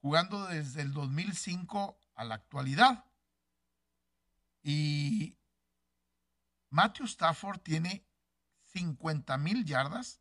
[0.00, 3.04] jugando desde el 2005 a la actualidad.
[4.62, 5.36] Y
[6.70, 8.06] Matthew Stafford tiene
[8.74, 10.20] 50 mil yardas.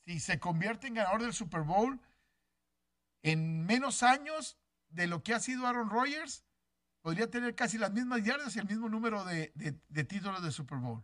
[0.10, 2.00] si se convierte en ganador del Super Bowl
[3.22, 4.58] en menos años
[4.90, 6.44] de lo que ha sido Aaron Rodgers,
[7.02, 9.54] podría tener casi las mismas yardas y el mismo número de,
[10.08, 11.04] títulos de Super Bowl.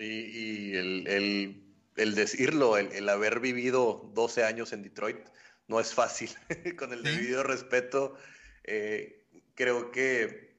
[0.00, 5.24] Y, el, decirlo, el, haber vivido 12 años en Detroit,
[5.68, 6.30] no es fácil.
[6.76, 8.16] Con el debido respeto,
[8.64, 10.58] eh, creo que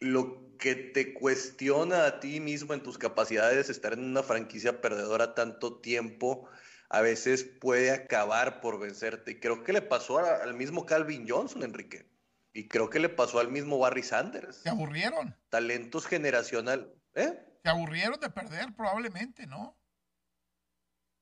[0.00, 5.34] lo que te cuestiona a ti mismo en tus capacidades estar en una franquicia perdedora
[5.34, 6.48] tanto tiempo,
[6.90, 9.32] a veces puede acabar por vencerte.
[9.32, 12.06] Y creo que le pasó al mismo Calvin Johnson, Enrique.
[12.52, 14.56] Y creo que le pasó al mismo Barry Sanders.
[14.56, 15.34] Se aburrieron.
[15.48, 16.92] Talentos generacional.
[17.14, 17.38] ¿Eh?
[17.62, 19.76] Se aburrieron de perder, probablemente, ¿no?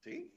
[0.02, 0.34] Sí.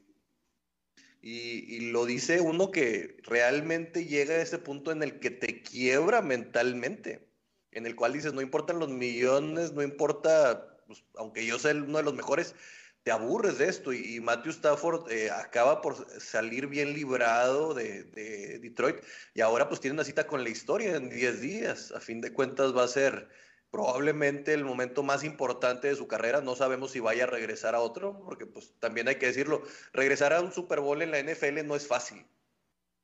[1.22, 5.62] Y, y, lo dice uno que realmente llega a ese punto en el que te
[5.62, 7.31] quiebra mentalmente,
[7.72, 11.98] en el cual dices, no importan los millones, no importa, pues, aunque yo sea uno
[11.98, 12.56] de los mejores,
[13.04, 13.94] te aburres de esto.
[13.94, 18.98] Y, Matthew Stafford eh, acaba por salir bien librado de, de, Detroit
[19.34, 21.92] y ahora pues tiene una cita con la historia en 10 días.
[21.92, 23.30] A fin de cuentas va a ser
[23.72, 26.42] probablemente el momento más importante de su carrera.
[26.42, 29.64] No sabemos si vaya a regresar a otro, porque pues también hay que decirlo,
[29.94, 32.26] regresar a un Super Bowl en la NFL no es fácil.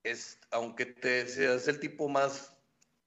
[0.03, 2.56] Es, aunque te seas el tipo más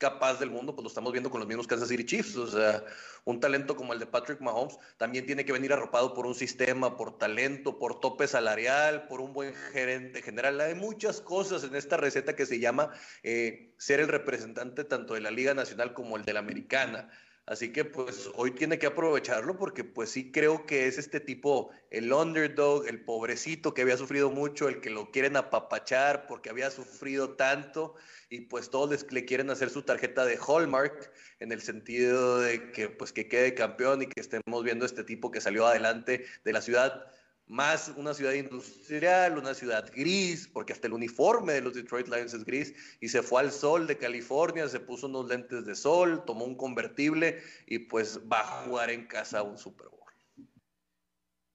[0.01, 2.35] capaz del mundo, pues lo estamos viendo con los mismos Kansas City Chiefs.
[2.37, 2.83] O sea,
[3.25, 6.97] un talento como el de Patrick Mahomes también tiene que venir arropado por un sistema,
[6.97, 10.59] por talento, por tope salarial, por un buen gerente general.
[10.63, 12.91] Hay muchas cosas en esta receta que se llama
[13.23, 17.11] eh, ser el representante tanto de la Liga Nacional como el de la Americana.
[17.47, 21.71] Así que pues hoy tiene que aprovecharlo porque pues sí creo que es este tipo,
[21.91, 26.71] el underdog, el pobrecito que había sufrido mucho, el que lo quieren apapachar porque había
[26.71, 27.97] sufrido tanto
[28.29, 32.89] y pues todos le quieren hacer su tarjeta de Hallmark en el sentido de que
[32.89, 36.63] pues que quede campeón y que estemos viendo este tipo que salió adelante de la
[36.63, 37.11] ciudad
[37.51, 42.33] más una ciudad industrial, una ciudad gris, porque hasta el uniforme de los Detroit Lions
[42.33, 46.25] es gris, y se fue al sol de California, se puso unos lentes de sol,
[46.25, 50.01] tomó un convertible y pues va a jugar en casa un Super Bowl.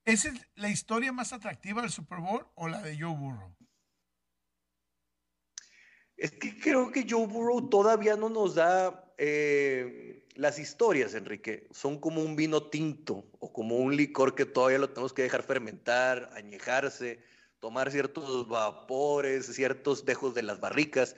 [0.04, 3.56] ¿Esa es la historia más atractiva del Super Bowl o la de Joe Burrow?
[6.18, 12.00] Es que creo que Joe Burrow todavía no nos da eh, las historias, Enrique, son
[12.00, 16.30] como un vino tinto o como un licor que todavía lo tenemos que dejar fermentar,
[16.36, 17.20] añejarse,
[17.60, 21.16] tomar ciertos vapores, ciertos dejos de las barricas.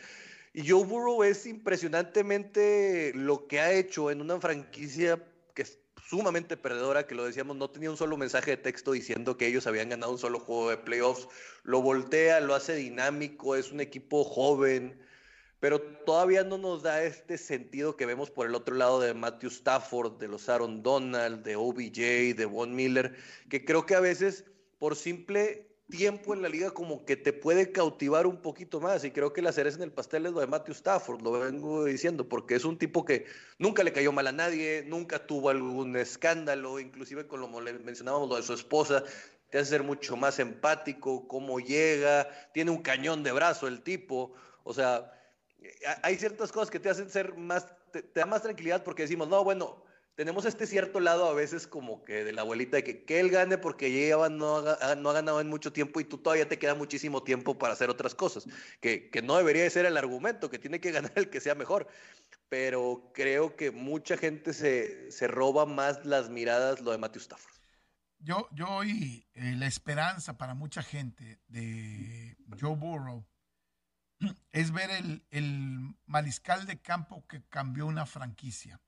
[0.54, 5.22] Y Joe Burrow es impresionantemente lo que ha hecho en una franquicia
[5.54, 9.36] que es sumamente perdedora, que lo decíamos, no tenía un solo mensaje de texto diciendo
[9.36, 11.28] que ellos habían ganado un solo juego de playoffs.
[11.64, 14.98] Lo voltea, lo hace dinámico, es un equipo joven,
[15.60, 19.50] pero todavía no nos da este sentido que vemos por el otro lado de Matthew
[19.50, 23.16] Stafford, de los Aaron Donald, de OBJ, de Von Miller,
[23.50, 24.46] que creo que a veces
[24.78, 29.12] por simple tiempo en la liga como que te puede cautivar un poquito más y
[29.12, 32.28] creo que la cereza en el pastel es lo de Matthew Stafford, lo vengo diciendo,
[32.28, 33.26] porque es un tipo que
[33.58, 38.30] nunca le cayó mal a nadie, nunca tuvo algún escándalo, inclusive con lo que mencionábamos
[38.30, 39.04] lo de su esposa,
[39.50, 44.34] te hace ser mucho más empático, cómo llega, tiene un cañón de brazo el tipo,
[44.64, 45.17] o sea,
[46.04, 49.44] hay ciertas cosas que te hacen ser más, te, da más tranquilidad porque decimos, no,
[49.44, 49.84] bueno,
[50.16, 53.30] tenemos este cierto lado a veces como que de la abuelita de que, que él
[53.30, 56.58] gane porque lleva, no ha, no ha ganado en mucho tiempo y tú todavía te
[56.58, 58.48] queda muchísimo tiempo para hacer otras cosas,
[58.82, 61.88] que, que no debería ser el argumento, que tiene que ganar el que sea mejor.
[62.50, 67.54] Pero creo que mucha gente se, se roba más las miradas lo de Matthew Stafford.
[68.20, 73.24] Yo, yo oí eh, la esperanza para mucha gente de Joe Burrow
[74.52, 78.82] es ver el, mariscal de campo que cambió una franquicia,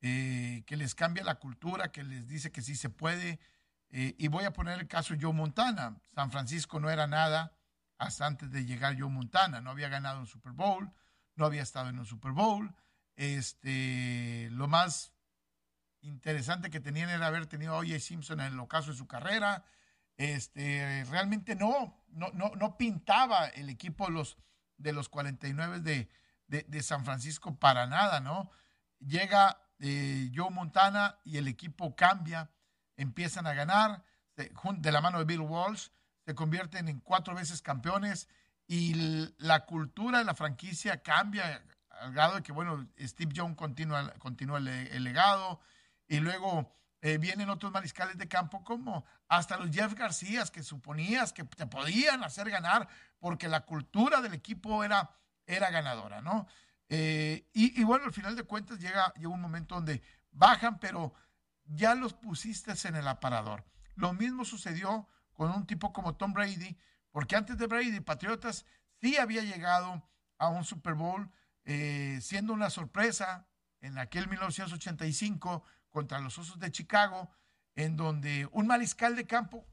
[0.00, 3.38] eh, que les cambia la cultura, que les dice que sí se puede.
[3.90, 6.00] Eh, y voy a poner el caso Joe Montana.
[6.14, 7.56] San Francisco no era nada
[7.98, 9.60] hasta antes de llegar Joe Montana.
[9.60, 10.92] No había ganado un Super Bowl,
[11.34, 12.74] no había estado en un Super Bowl.
[13.16, 15.12] Este, lo más
[16.02, 18.00] interesante que tenían era haber tenido a O.J.
[18.00, 19.64] Simpson en el ocaso de su carrera.
[20.16, 24.38] Este, realmente no, no, no, no pintaba el equipo de los
[24.80, 26.08] de los 49 de,
[26.46, 28.50] de, San Francisco para nada, ¿no?
[28.98, 32.50] Llega eh, Joe Montana y el equipo cambia,
[32.96, 34.04] empiezan a ganar
[34.36, 35.88] de la mano de Bill Walsh,
[36.24, 38.28] se convierten en cuatro veces campeones
[38.66, 38.94] y
[39.38, 44.58] la cultura de la franquicia cambia al grado de que, bueno, Steve Jones continúa, continúa
[44.58, 45.60] el, legado
[46.08, 46.72] y luego
[47.02, 51.66] eh, vienen otros mariscales de campo como hasta los Jeff García, que suponías que te
[51.66, 52.88] podían hacer ganar
[53.18, 55.10] porque la cultura del equipo era,
[55.46, 56.46] era ganadora, ¿no?
[56.88, 61.14] Eh, y, bueno, al final de cuentas llega, llega un momento donde bajan, pero
[61.64, 63.64] ya los pusiste en el aparador.
[63.94, 66.76] Lo mismo sucedió con un tipo como Tom Brady,
[67.12, 68.66] porque antes de Brady, Patriotas
[69.00, 71.30] sí había llegado a un Super Bowl,
[71.64, 73.46] eh, siendo una sorpresa
[73.80, 77.30] en aquel 1985 contra los Osos de Chicago,
[77.74, 79.66] en donde un mariscal de campo,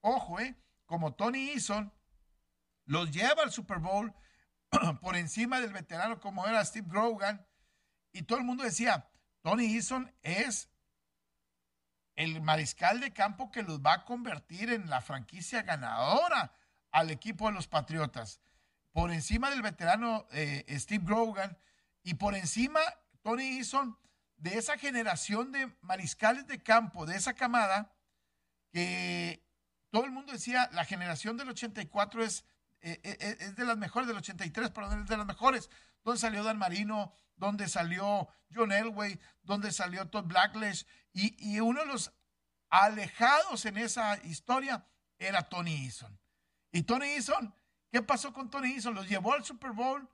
[0.00, 1.92] ojo, eh, como Tony Eason,
[2.84, 4.14] los lleva al Super Bowl
[5.00, 7.46] por encima del veterano como era Steve Grogan.
[8.12, 9.10] Y todo el mundo decía,
[9.42, 10.70] Tony Eason es
[12.16, 16.52] el mariscal de campo que los va a convertir en la franquicia ganadora
[16.90, 18.40] al equipo de los Patriotas.
[18.92, 21.58] Por encima del veterano eh, Steve Grogan
[22.02, 22.80] y por encima
[23.22, 23.98] Tony Eason
[24.36, 27.92] de esa generación de mariscales de campo, de esa camada,
[28.70, 29.44] que
[29.90, 32.44] todo el mundo decía, la generación del 84 es,
[32.80, 35.70] eh, eh, es de las mejores, del 83, perdón, es de las mejores.
[36.04, 37.12] ¿Dónde salió Dan Marino?
[37.36, 39.18] ¿Dónde salió John Elway?
[39.42, 40.86] ¿Dónde salió Todd Blackledge?
[41.12, 42.12] Y, y uno de los
[42.70, 44.86] alejados en esa historia
[45.18, 46.18] era Tony Eason.
[46.70, 47.54] Y Tony Eason,
[47.90, 48.94] ¿qué pasó con Tony Eason?
[48.94, 50.08] Los llevó al Super Bowl,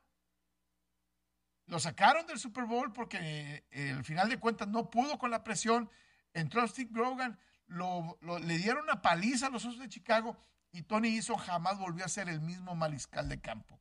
[1.67, 5.45] lo sacaron del Super Bowl porque eh, al final de cuentas no pudo con la
[5.45, 5.91] presión.
[6.33, 10.37] Entró Steve Grogan, lo, le dieron una paliza a los Osos de Chicago
[10.73, 13.81] y Tony Eason jamás volvió a ser el mismo mariscal de campo.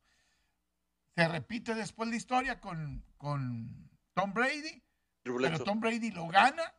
[1.16, 4.82] Se repite después la historia con, con Tom Brady,
[5.22, 6.74] pero Tom Brady lo gana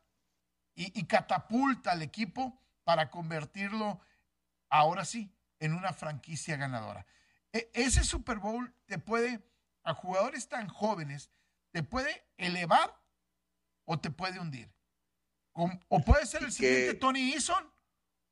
[0.73, 3.99] y, y catapulta al equipo para convertirlo
[4.69, 7.05] ahora sí en una franquicia ganadora.
[7.51, 9.45] E, ese Super Bowl te puede
[9.85, 11.29] a jugadores tan jóvenes
[11.71, 12.99] te puede elevar
[13.85, 14.73] o te puede hundir.
[15.53, 17.71] O puede ser el siguiente Tony Eason,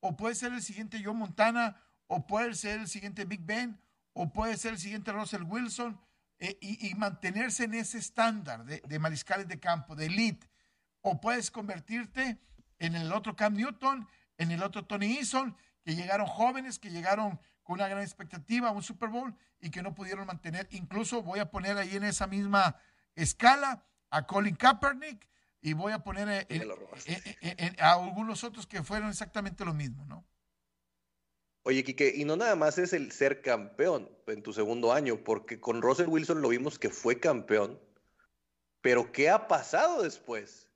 [0.01, 3.79] o puede ser el siguiente Joe Montana, o puede ser el siguiente Big Ben,
[4.11, 6.01] o puede ser el siguiente Russell Wilson,
[6.39, 10.49] eh, y, mantenerse en ese estándar de, de, mariscales de campo, de elite.
[10.99, 12.37] O puedes convertirte
[12.79, 14.05] en el otro Cam Newton,
[14.37, 18.83] en el otro Tony Eason, que llegaron jóvenes, que llegaron con una gran expectativa un
[18.83, 20.67] Super Bowl y que no pudieron mantener.
[20.71, 22.75] Incluso voy a poner ahí en esa misma
[23.15, 25.27] escala a Colin Kaepernick
[25.61, 26.63] y voy a poner eh,
[27.41, 30.25] eh, a algunos otros que fueron exactamente lo mismo, ¿no?
[31.65, 35.61] Oye, Quique, y no nada más es el ser campeón en tu segundo año, porque
[35.61, 37.79] con Russell Wilson lo vimos que fue campeón,
[38.81, 40.69] pero ¿qué ha pasado después?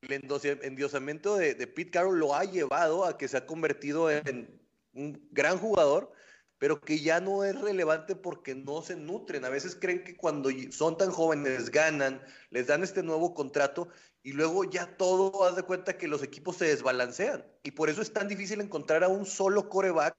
[0.00, 0.28] El
[0.62, 4.59] endiosamiento de, de Pete Carroll lo ha llevado a que se ha convertido en
[4.92, 6.12] un gran jugador,
[6.58, 9.44] pero que ya no es relevante porque no se nutren.
[9.44, 13.88] A veces creen que cuando son tan jóvenes ganan, les dan este nuevo contrato
[14.22, 17.46] y luego ya todo, haz de cuenta que los equipos se desbalancean.
[17.62, 20.14] Y por eso es tan difícil encontrar a un solo coreback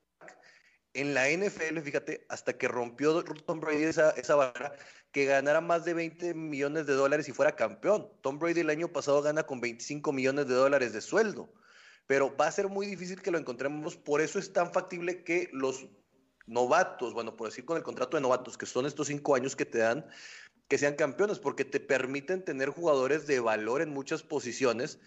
[0.94, 4.74] en la NFL, fíjate, hasta que rompió Tom Brady esa, barra,
[5.12, 8.10] que ganara más de 20 millones de dólares y fuera campeón.
[8.22, 11.54] Tom Brady el año pasado gana con 25 millones de dólares de sueldo
[12.12, 13.96] pero va a ser muy difícil que lo encontremos.
[13.96, 15.88] Por eso es tan factible que los
[16.46, 19.64] novatos, bueno, por decir con el contrato de novatos, que son estos cinco años que
[19.66, 20.06] te dan,
[20.68, 25.00] que sean campeones, porque te permiten tener jugadores de valor en muchas posiciones.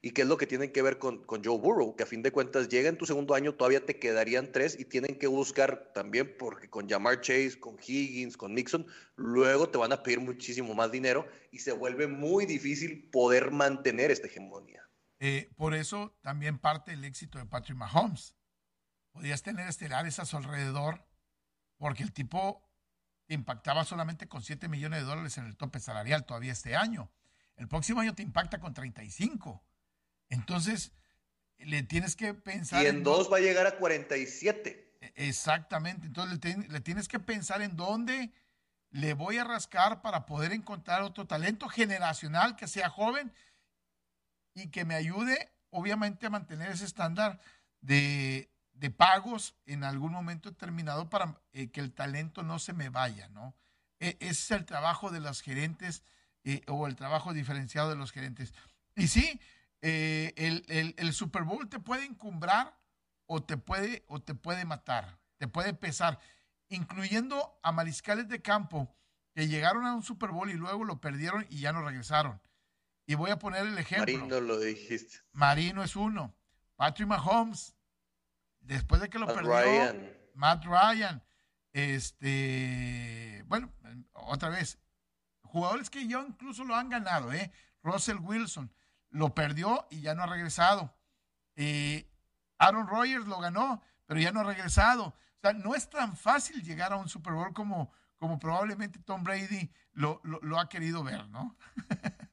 [0.00, 2.30] Y que es lo que tienen que ver con, Joe Burrow, que a fin de
[2.30, 6.36] cuentas llega en tu segundo año, todavía te quedarían tres y tienen que buscar también,
[6.38, 8.86] porque con Jamar Chase, con Higgins, con Nixon,
[9.16, 14.12] luego te van a pedir muchísimo más dinero y se vuelve muy difícil poder mantener
[14.12, 14.83] esta hegemonía.
[15.26, 18.34] Eh, por eso también parte el éxito de Patrick Mahomes.
[19.10, 21.08] Podías tener estelares a su alrededor
[21.78, 22.68] porque el tipo
[23.24, 27.10] te impactaba solamente con 7 millones de dólares en el tope salarial todavía este año.
[27.56, 29.64] El próximo año te impacta con 35.
[30.28, 30.92] Entonces,
[31.56, 32.82] le tienes que pensar...
[32.82, 34.98] Y en, dos va a llegar a 47.
[35.00, 36.06] E, exactamente.
[36.06, 38.30] Entonces, le, le tienes que pensar en dónde
[38.90, 43.32] le voy a rascar para poder encontrar otro talento generacional que sea joven
[44.54, 47.40] y que me ayude, obviamente, a mantener ese estándar
[47.80, 48.50] de,
[48.96, 53.54] pagos en algún momento determinado para eh, que el talento no se me vaya, ¿no?
[53.98, 56.02] E, ese es el trabajo de los gerentes
[56.44, 58.52] eh, o el trabajo diferenciado de los gerentes.
[58.94, 59.40] Y sí,
[59.80, 62.78] eh, el, el, Super Bowl te puede encumbrar
[63.26, 66.18] o te puede, o te puede matar, te puede pesar,
[66.68, 68.94] incluyendo a mariscales de campo
[69.34, 72.40] que llegaron a un Super Bowl y luego lo perdieron y ya no regresaron.
[73.06, 74.12] Y voy a poner el ejemplo.
[74.12, 75.18] Marino lo dijiste.
[75.32, 76.34] Marino es uno.
[76.76, 77.76] Patrick Mahomes,
[78.60, 79.94] después de que lo perdió,
[80.34, 81.22] Matt Ryan,
[81.72, 83.72] este, bueno,
[84.12, 84.78] otra vez,
[85.42, 87.52] jugadores que yo incluso lo han ganado, ¿eh?
[87.82, 88.72] Russell Wilson
[89.10, 90.96] lo perdió y ya no ha regresado.
[91.56, 92.10] Eh,
[92.58, 95.06] Aaron Rodgers lo ganó, pero ya no ha regresado.
[95.06, 99.22] O sea, no es tan fácil llegar a un Super Bowl como, como probablemente Tom
[99.22, 101.56] Brady lo, lo ha querido ver, ¿no?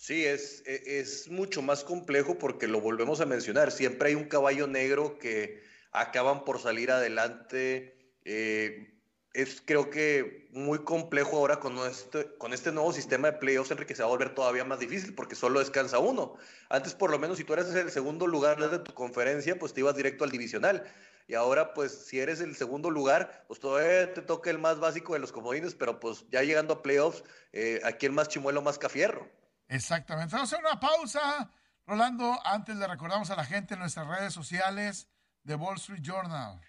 [0.00, 3.70] Sí, es, e, es mucho más complejo porque lo volvemos a mencionar.
[3.70, 8.14] Siempre hay un caballo negro que acaban por salir adelante.
[8.24, 8.94] Eh,
[9.34, 13.94] es creo que muy complejo ahora con este, con este nuevo sistema de playoffs, Enrique,
[13.94, 16.34] se va a volver todavía más difícil porque solo descansa uno.
[16.70, 19.80] Antes, por lo menos, si tú eres el segundo lugar de tu conferencia, pues te
[19.80, 20.82] ibas directo al divisional.
[21.28, 25.12] Y ahora, pues, si eres el segundo lugar, pues todavía te toca el más básico
[25.12, 27.22] de los comodines, pero pues ya llegando a playoffs,
[27.52, 29.28] eh, aquí el más chimuelo, más cafierro.
[29.70, 30.34] Exactamente.
[30.34, 31.50] Vamos a hacer una pausa.
[31.86, 35.08] Rolando, antes le recordamos a la gente en nuestras redes sociales
[35.44, 36.60] de Wall Street Journal.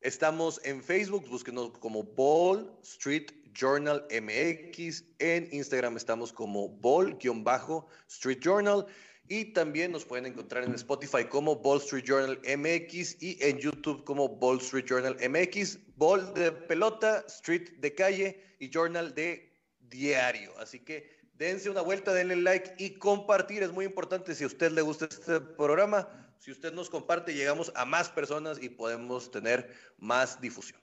[0.00, 5.02] Estamos en Facebook, búsquenos como Wall Street Journal MX.
[5.18, 8.86] En Instagram estamos como Ball-Street Journal.
[9.28, 14.04] Y también nos pueden encontrar en Spotify como Wall Street Journal MX y en YouTube
[14.04, 15.80] como Wall Street Journal MX.
[15.96, 20.56] Ball de pelota, Street de calle y Journal de diario.
[20.60, 23.62] Así que dense una vuelta, denle like y compartir.
[23.62, 26.08] Es muy importante si a usted le gusta este programa.
[26.38, 30.80] Si usted nos comparte, llegamos a más personas y podemos tener más difusión.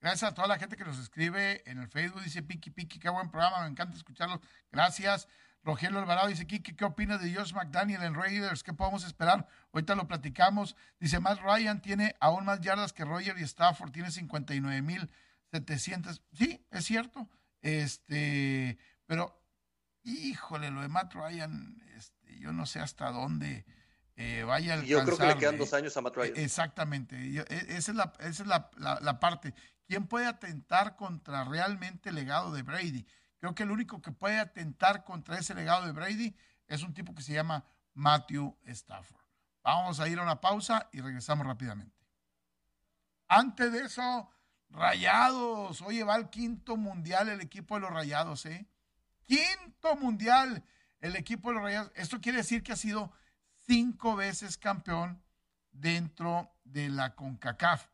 [0.00, 2.22] Gracias a toda la gente que nos escribe en el Facebook.
[2.22, 4.40] Dice Piki Piki, qué buen programa, me encanta escucharlos.
[4.70, 5.26] Gracias.
[5.64, 8.62] Rogelio Alvarado dice, Kiki, ¿qué opinas de Josh McDaniel en Raiders?
[8.62, 9.48] ¿Qué podemos esperar?
[9.72, 10.76] Ahorita lo platicamos.
[11.00, 16.20] Dice, Matt Ryan tiene aún más yardas que Roger y Stafford, tiene 59.700.
[16.34, 17.30] Sí, es cierto.
[17.62, 18.76] Este,
[19.06, 19.42] pero,
[20.04, 23.64] híjole, lo de Matt Ryan, este, yo no sé hasta dónde
[24.16, 26.36] eh, vaya a Yo creo que le quedan dos años a Matt Ryan.
[26.36, 27.16] Exactamente.
[27.16, 27.44] E,
[27.76, 29.54] esa es, la, esa es la, la parte.
[29.86, 33.06] ¿Quién puede atentar contra realmente el legado de Brady?
[33.38, 36.34] Creo que el único que puede atentar contra ese legado de Brady
[36.66, 39.22] es un tipo que se llama Matthew Stafford.
[39.62, 41.96] Vamos a ir a una pausa y regresamos rápidamente.
[43.28, 44.30] Antes de eso,
[44.70, 45.82] Rayados.
[45.82, 48.66] Oye, va al quinto mundial el equipo de los Rayados, ¿eh?
[49.26, 50.62] Quinto mundial
[51.00, 51.92] el equipo de los Rayados.
[51.94, 53.12] Esto quiere decir que ha sido
[53.66, 55.22] cinco veces campeón
[55.70, 57.88] dentro de la CONCACAF.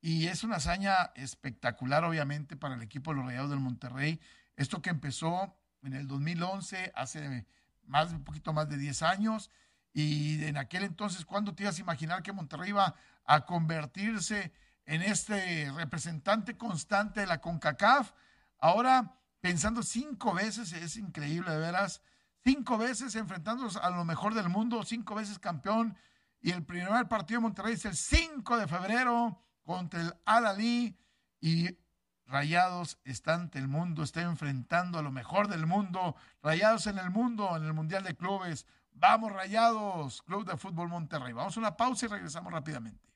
[0.00, 4.20] Y es una hazaña espectacular, obviamente, para el equipo de los Rayados del Monterrey.
[4.56, 7.46] Esto que empezó en el 2011, hace
[7.86, 9.50] más, un poquito más de 10 años,
[9.92, 12.94] y en aquel entonces, ¿cuándo te ibas a imaginar que Monterrey iba
[13.24, 14.52] a convertirse
[14.84, 18.12] en este representante constante de la CONCACAF?
[18.58, 22.00] Ahora, pensando cinco veces, es increíble, de veras,
[22.44, 25.98] cinco veces enfrentándonos a lo mejor del mundo, cinco veces campeón,
[26.40, 30.96] y el primer partido de Monterrey es el 5 de febrero contra el Al-Ali,
[31.42, 31.76] y
[32.24, 36.16] Rayados está ante el mundo, está enfrentando a lo mejor del mundo.
[36.42, 38.66] Rayados en el mundo, en el Mundial de Clubes.
[38.92, 41.34] Vamos, Rayados, Club de Fútbol Monterrey.
[41.34, 43.13] Vamos a una pausa y regresamos rápidamente.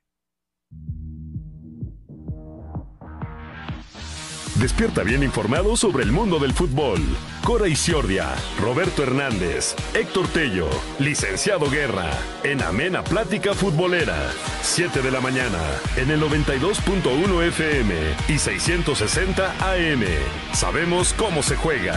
[4.61, 7.00] Despierta bien informado sobre el mundo del fútbol.
[7.44, 12.11] Cora Isiordia, Roberto Hernández, Héctor Tello, Licenciado Guerra,
[12.42, 14.18] en Amena Plática Futbolera.
[14.62, 15.61] 7 de la mañana,
[15.96, 17.94] en el 92.1 FM
[18.26, 20.04] y 660 AM.
[20.52, 21.96] Sabemos cómo se juega.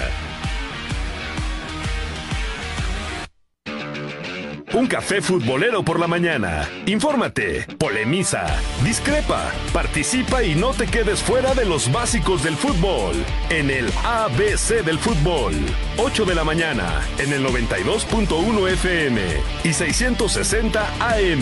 [4.73, 6.69] Un café futbolero por la mañana.
[6.85, 8.45] Infórmate, polemiza,
[8.85, 13.13] discrepa, participa y no te quedes fuera de los básicos del fútbol.
[13.49, 15.53] En el ABC del fútbol.
[15.97, 19.21] 8 de la mañana, en el 92.1 FM
[19.65, 21.41] y 660 AM.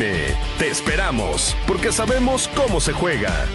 [0.57, 3.45] Te esperamos, porque sabemos cómo se juega.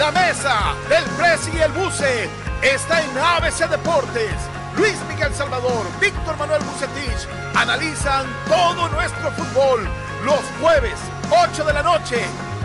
[0.00, 2.26] La mesa del Presi y el Buce
[2.62, 4.32] está en ABC Deportes.
[4.78, 9.86] Luis Miguel Salvador, Víctor Manuel Bucetich analizan todo nuestro fútbol
[10.24, 10.98] los jueves,
[11.30, 12.16] 8 de la noche,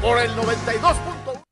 [0.02, 1.44] por el 92.1.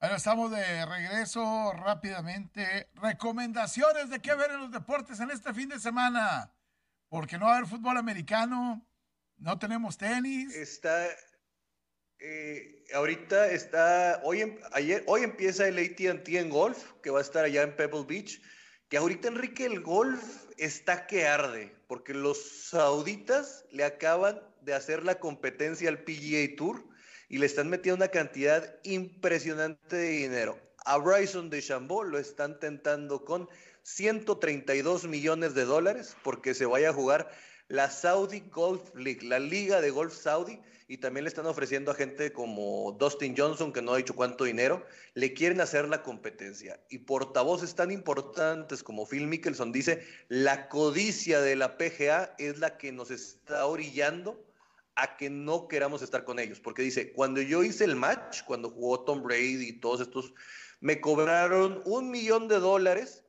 [0.00, 2.90] Bueno, estamos de regreso rápidamente.
[2.96, 6.52] Recomendaciones de qué ver en los deportes en este fin de semana.
[7.08, 8.84] Porque no va a haber fútbol americano,
[9.36, 10.52] no tenemos tenis.
[10.52, 11.06] Está,
[12.20, 17.22] eh, ahorita está, hoy, em, ayer, hoy empieza el ATT en golf, que va a
[17.22, 18.40] estar allá en Pebble Beach,
[18.88, 20.22] que ahorita Enrique el golf
[20.56, 26.84] está que arde, porque los sauditas le acaban de hacer la competencia al PGA Tour
[27.28, 30.58] y le están metiendo una cantidad impresionante de dinero.
[30.84, 33.48] A Bryson de Chambó lo están tentando con
[33.82, 37.30] 132 millones de dólares porque se vaya a jugar
[37.68, 40.58] la Saudi Golf League, la liga de golf saudí,
[40.90, 44.44] y también le están ofreciendo a gente como Dustin Johnson, que no ha dicho cuánto
[44.44, 46.80] dinero, le quieren hacer la competencia.
[46.88, 52.78] Y portavoces tan importantes como Phil Mickelson dice, la codicia de la PGA es la
[52.78, 54.42] que nos está orillando
[54.94, 56.58] a que no queramos estar con ellos.
[56.58, 60.32] Porque dice, cuando yo hice el match, cuando jugó Tom Brady y todos estos,
[60.80, 63.24] me cobraron un millón de dólares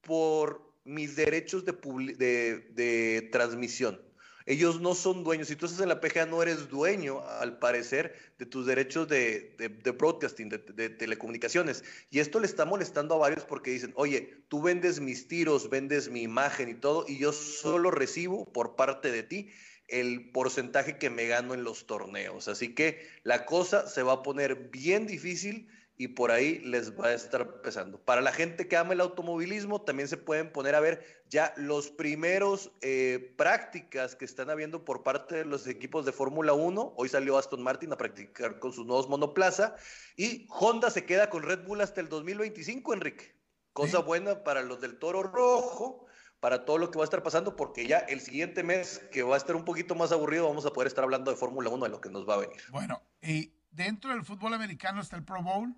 [0.00, 4.00] por mis derechos de, transmisión.
[4.48, 5.48] Ellos no son dueños.
[5.48, 9.56] Si tú estás en la PGA, no eres dueño, al parecer, de tus derechos de,
[9.58, 11.82] de broadcasting, de, telecomunicaciones.
[12.10, 16.08] Y esto le está molestando a varios porque dicen, oye, tú vendes mis tiros, vendes
[16.08, 19.50] mi imagen y todo, y yo solo recibo por parte de ti
[19.88, 22.46] el porcentaje que me gano en los torneos.
[22.46, 25.68] Así que la cosa se va a poner bien difícil
[25.98, 27.98] y por ahí les va a estar pesando.
[27.98, 31.90] Para la gente que ama el automovilismo, también se pueden poner a ver ya los
[31.90, 36.94] primeros eh, prácticas que están habiendo por parte de los equipos de Fórmula 1.
[36.96, 39.76] Hoy salió Aston Martin a practicar con sus nuevos monoplaza
[40.16, 43.34] y Honda se queda con Red Bull hasta el 2025, Enrique.
[43.72, 46.06] Cosa buena para los del Toro Rojo,
[46.40, 49.34] para todo lo que va a estar pasando, porque ya el siguiente mes, que va
[49.34, 51.90] a estar un poquito más aburrido, vamos a poder estar hablando de Fórmula 1, de
[51.90, 52.62] lo que nos va a venir.
[52.70, 55.74] Bueno, y dentro del fútbol americano está el Pro Bowl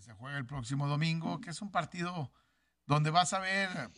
[0.00, 2.32] se juega el próximo domingo, que es un partido
[2.86, 3.90] donde vas a ver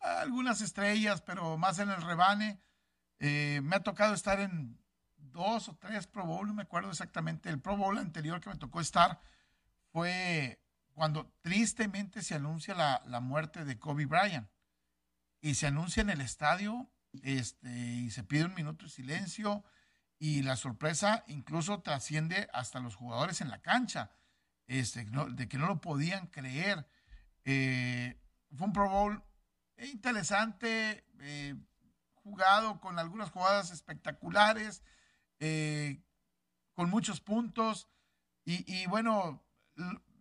[0.00, 2.60] algunas estrellas, pero más en el rebane.
[3.18, 4.80] Eh, me ha tocado estar en
[5.16, 7.48] dos o tres Pro Bowl, no me acuerdo exactamente.
[7.48, 9.20] El Pro Bowl anterior que me tocó estar
[9.92, 10.60] fue
[10.92, 14.48] cuando tristemente se anuncia la, la muerte de Kobe Bryant
[15.40, 16.90] y se anuncia en el estadio
[17.22, 19.64] este, y se pide un minuto de silencio
[20.18, 24.10] y la sorpresa incluso trasciende hasta los jugadores en la cancha
[24.66, 26.86] este, de que no lo podían creer.
[27.44, 28.18] Eh,
[28.56, 29.22] fue un Pro Bowl
[29.78, 31.54] interesante, eh,
[32.14, 34.82] jugado con algunas jugadas espectaculares,
[35.40, 36.02] eh,
[36.74, 37.88] con muchos puntos,
[38.44, 39.44] y, bueno,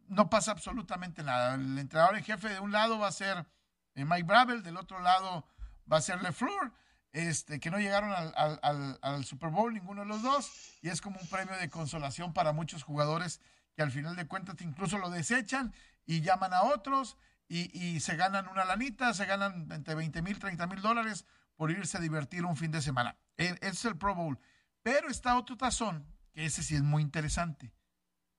[0.07, 1.55] no pasa absolutamente nada.
[1.55, 3.47] El entrenador en jefe de un lado va a ser
[3.95, 5.47] Mike Bravel, del otro lado
[5.91, 6.71] va a ser LeFleur.
[7.13, 11.19] Este, que no llegaron al, al Super Bowl ninguno de los dos, y es como
[11.19, 13.41] un premio de consolación para muchos jugadores
[13.81, 15.73] que al final de cuentas incluso lo desechan
[16.05, 17.17] y llaman a otros
[17.47, 21.25] y, se ganan una lanita, se ganan entre 20 mil, 30 mil dólares
[21.57, 23.17] por irse a divertir un fin de semana.
[23.37, 24.39] E, ese es el Pro Bowl.
[24.83, 27.73] Pero está otro tazón, que ese sí es muy interesante,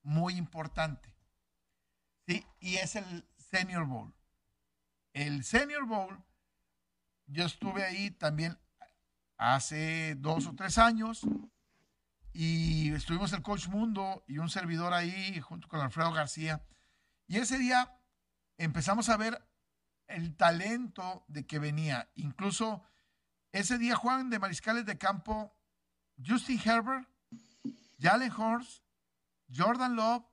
[0.02, 1.14] muy importante.
[2.26, 2.46] ¿sí?
[2.60, 4.14] Y es el Senior Bowl.
[5.12, 6.24] El Senior Bowl,
[7.26, 8.56] yo estuve ahí también
[9.36, 11.26] hace dos o tres años
[12.32, 16.64] y estuvimos el coach Mundo y un servidor ahí junto con Alfredo García.
[17.26, 17.98] Y ese día
[18.56, 19.46] empezamos a ver
[20.06, 22.10] el talento de que venía.
[22.14, 22.84] Incluso
[23.52, 25.54] ese día juegan de mariscales de campo
[26.24, 27.08] Justin Herbert,
[27.98, 28.82] Jalen Horst,
[29.54, 30.24] Jordan Love,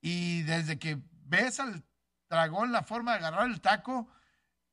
[0.00, 1.84] y desde que ves al
[2.28, 4.08] dragón la forma de agarrar el taco,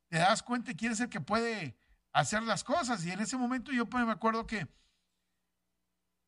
[0.08, 1.78] te das cuenta quién es el que puede
[2.12, 3.04] hacer las cosas.
[3.04, 4.68] Y en ese momento yo me acuerdo que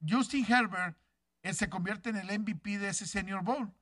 [0.09, 0.97] Justin Herbert
[1.43, 3.73] eh, se convierte en el MVP de ese Senior Bowl.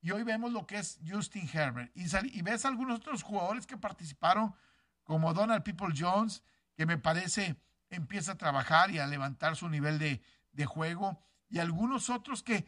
[0.00, 1.90] Y hoy vemos lo que es Justin Herbert.
[1.94, 4.54] Y, ves algunos otros jugadores que participaron,
[5.02, 6.42] como Donald People Jones,
[6.76, 7.56] que me parece
[7.90, 11.20] empieza a trabajar y a levantar su nivel de, juego.
[11.48, 12.66] Y algunos otros que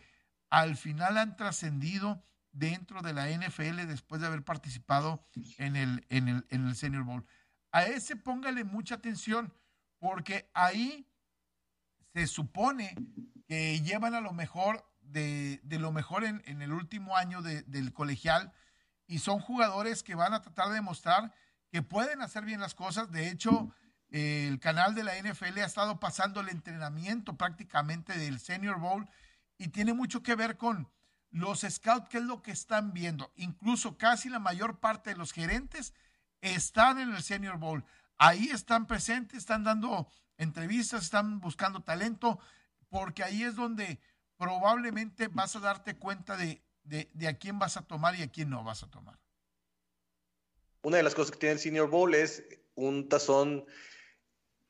[0.51, 5.26] al final han trascendido dentro de la NFL después de haber participado
[5.59, 7.26] en el, en el, en el Senior Bowl.
[7.70, 9.53] A ese póngale mucha atención,
[9.99, 11.07] porque ahí
[12.19, 12.95] se supone
[13.47, 18.53] que llevan a lo mejor de, lo mejor en, el último año del colegial
[19.07, 21.33] y son jugadores que van a tratar de demostrar
[21.71, 23.11] que pueden hacer bien las cosas.
[23.11, 23.73] De hecho,
[24.11, 29.09] el canal de la NFL ha estado pasando el entrenamiento prácticamente del Senior Bowl
[29.59, 30.91] y tiene mucho que ver con
[31.31, 33.33] los scouts, qué es lo que están viendo.
[33.37, 35.95] Incluso casi la mayor parte de los gerentes
[36.41, 37.85] están en el Senior Bowl.
[38.16, 40.09] Ahí están presentes, están dando
[40.39, 42.39] entrevistas, están buscando talento,
[42.89, 44.01] porque ahí es donde
[44.39, 46.62] probablemente vas a darte cuenta de,
[47.26, 49.18] a quién vas a tomar y a quién no vas a tomar.
[50.82, 52.43] Una de las cosas que tiene el Senior Bowl es
[52.74, 53.66] un tazón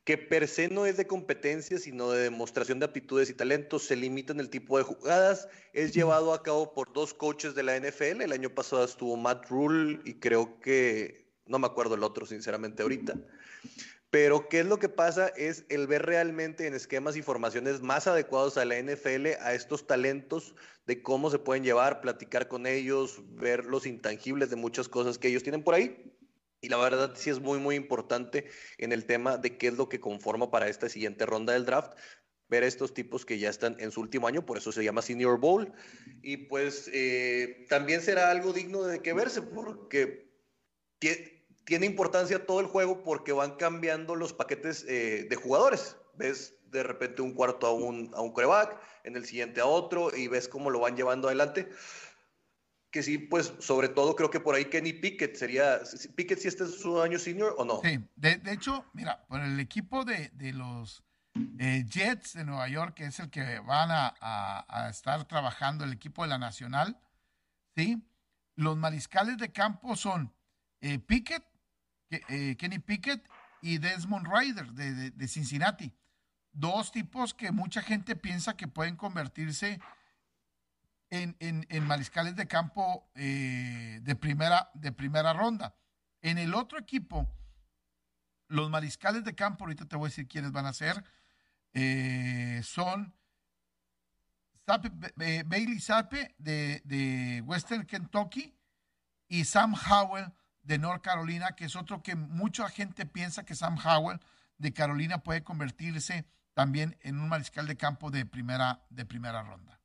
[0.04, 3.94] que per se no es de competencia, sino de demostración de aptitudes y talentos, se
[3.94, 7.78] limita en el tipo de jugadas, es llevado a cabo por dos coaches de la
[7.78, 12.24] NFL, el año pasado estuvo Matt Rule y creo que, no me acuerdo el otro
[12.24, 13.16] sinceramente ahorita,
[14.10, 15.28] pero ¿qué es lo que pasa?
[15.28, 19.86] Es el ver realmente en esquemas y formaciones más adecuados a la NFL, a estos
[19.86, 20.54] talentos,
[20.86, 25.28] de cómo se pueden llevar, platicar con ellos, ver los intangibles de muchas cosas que
[25.28, 26.14] ellos tienen por ahí.
[26.60, 28.48] Y la verdad sí es muy, muy importante
[28.78, 31.92] en el tema de qué es lo que conforma para esta siguiente ronda del draft.
[32.48, 35.02] Ver a estos tipos que ya están en su último año, por eso se llama
[35.02, 35.70] Senior Bowl.
[36.22, 40.32] Y pues eh, también será algo digno de que verse, porque
[41.68, 45.98] tiene importancia todo el juego porque van cambiando los paquetes eh, de jugadores.
[46.14, 50.16] Ves de repente un cuarto a un, a un coreback, en el siguiente a otro,
[50.16, 51.68] y ves cómo lo van llevando adelante.
[52.90, 55.80] Que sí, pues sobre todo creo que por ahí Kenny Pickett sería.
[56.16, 57.82] ¿Pickett si este es su año senior o no?
[57.82, 61.04] Sí, de, hecho, mira, por el equipo de, los
[61.58, 65.92] eh, Jets de Nueva York, que es el que van a, a, estar trabajando, el
[65.92, 66.98] equipo de la Nacional,
[67.76, 68.02] ¿sí?
[68.56, 70.32] Los mariscales de campo son
[70.80, 71.44] eh, Pickett,
[72.10, 73.28] eh, Kenny Pickett
[73.60, 75.92] y Desmond Ryder de, Cincinnati.
[76.52, 79.80] dos tipos que mucha gente piensa que pueden convertirse
[81.10, 85.76] en, en, mariscales de campo eh, de, primera, de primera ronda.
[86.20, 87.28] En el otro equipo,
[88.48, 91.04] los mariscales de campo, ahorita te voy a decir quiénes van a ser,
[91.74, 93.14] eh, son
[94.66, 98.54] Bailey Sape de, de, Western Kentucky
[99.28, 100.32] y Sam Howell
[100.68, 104.20] de North Carolina, que es otro que mucha gente piensa que Sam Howell
[104.58, 109.80] de Carolina puede convertirse también en un mariscal de campo de primera, de primera ronda.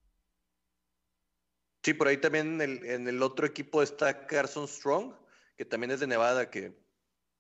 [1.84, 5.14] Sí, por ahí también en el, otro equipo está Carson Strong,
[5.58, 6.78] que también es de Nevada, que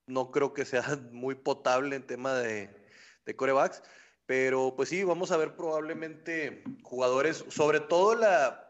[0.07, 2.69] no creo que sea muy potable en tema de,
[3.25, 3.83] de corebacks.
[4.25, 8.62] Pero pues sí, vamos a ver probablemente jugadores, sobre todo la,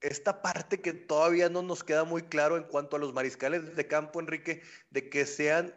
[0.00, 3.86] esta parte que todavía no nos queda muy claro en cuanto a los mariscales de
[3.86, 5.74] campo, Enrique, de que sean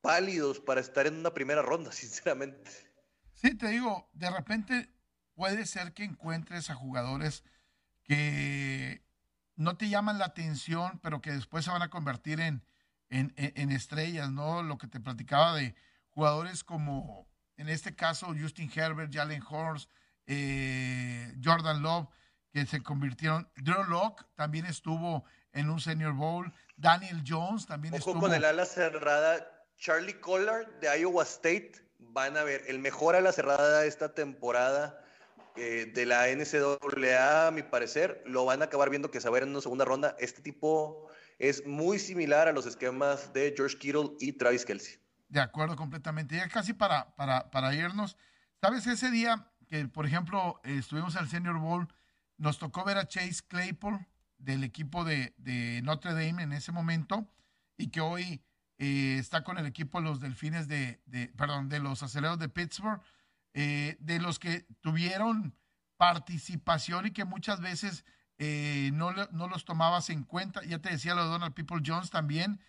[0.00, 2.70] pálidos para estar en una primera ronda, sinceramente.
[3.32, 4.92] Sí, te digo, de repente
[5.34, 7.44] puede ser que encuentres a jugadores
[8.02, 9.04] que
[9.54, 12.64] no te llaman la atención, pero que después se van a convertir en,
[13.10, 14.62] en, estrellas, ¿no?
[14.62, 15.74] Lo que te platicaba de
[16.10, 19.90] jugadores como, en este caso, Justin Herbert, Jalen Horst,
[20.26, 22.08] eh, Jordan Love,
[22.52, 23.48] que se convirtieron.
[23.56, 26.52] Drew Locke también estuvo en un Senior Bowl.
[26.76, 28.20] Daniel Jones también Ojo estuvo.
[28.20, 29.46] con el ala cerrada.
[29.76, 31.72] Charlie Collard de Iowa State.
[31.98, 35.04] Van a ver, el mejor ala cerrada de esta temporada
[35.56, 39.32] eh, de la NCAA, a mi parecer, lo van a acabar viendo que se va
[39.32, 40.14] a ver en una segunda ronda.
[40.20, 45.00] Este tipo es muy similar a los esquemas de George Kittle y Travis Kelsey.
[45.28, 46.36] De acuerdo, completamente.
[46.36, 48.16] Ya casi para, para, para irnos.
[48.60, 51.88] ¿Sabes ese día que, por ejemplo, estuvimos al Senior Bowl,
[52.38, 54.06] nos tocó ver a Chase Claypool
[54.38, 55.34] del equipo de,
[55.82, 57.28] Notre Dame en ese momento
[57.76, 58.40] y que hoy
[58.78, 61.00] eh, está con el equipo de los Delfines de,
[61.36, 63.02] perdón, de los Aceleros de Pittsburgh,
[63.54, 65.54] eh, de los que tuvieron
[65.96, 68.04] participación y que muchas veces
[68.38, 70.62] eh, no, no, los tomabas en cuenta.
[70.64, 72.60] Ya te decía lo de Donald People Jones también,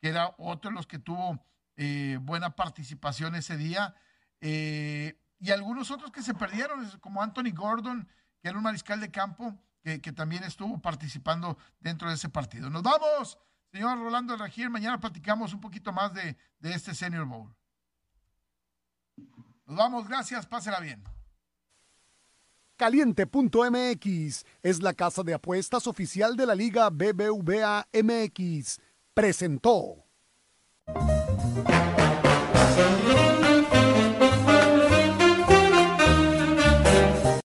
[0.00, 1.44] que era otro de los que tuvo
[1.76, 3.96] eh, buena participación ese día.
[4.40, 8.08] Y algunos otros que se perdieron, como Anthony Gordon,
[8.46, 12.70] que era un mariscal de campo, que, también estuvo participando dentro de ese partido.
[12.70, 13.36] Nos vamos,
[13.72, 14.70] señor Rolando Regir.
[14.70, 17.52] Mañana platicamos un poquito más de, de este Senior Bowl.
[19.66, 21.02] Nos vamos, gracias, pásela bien.
[22.76, 28.78] Caliente.mx es la casa de apuestas oficial de la Liga BBVA MX.
[29.12, 30.06] Presentó.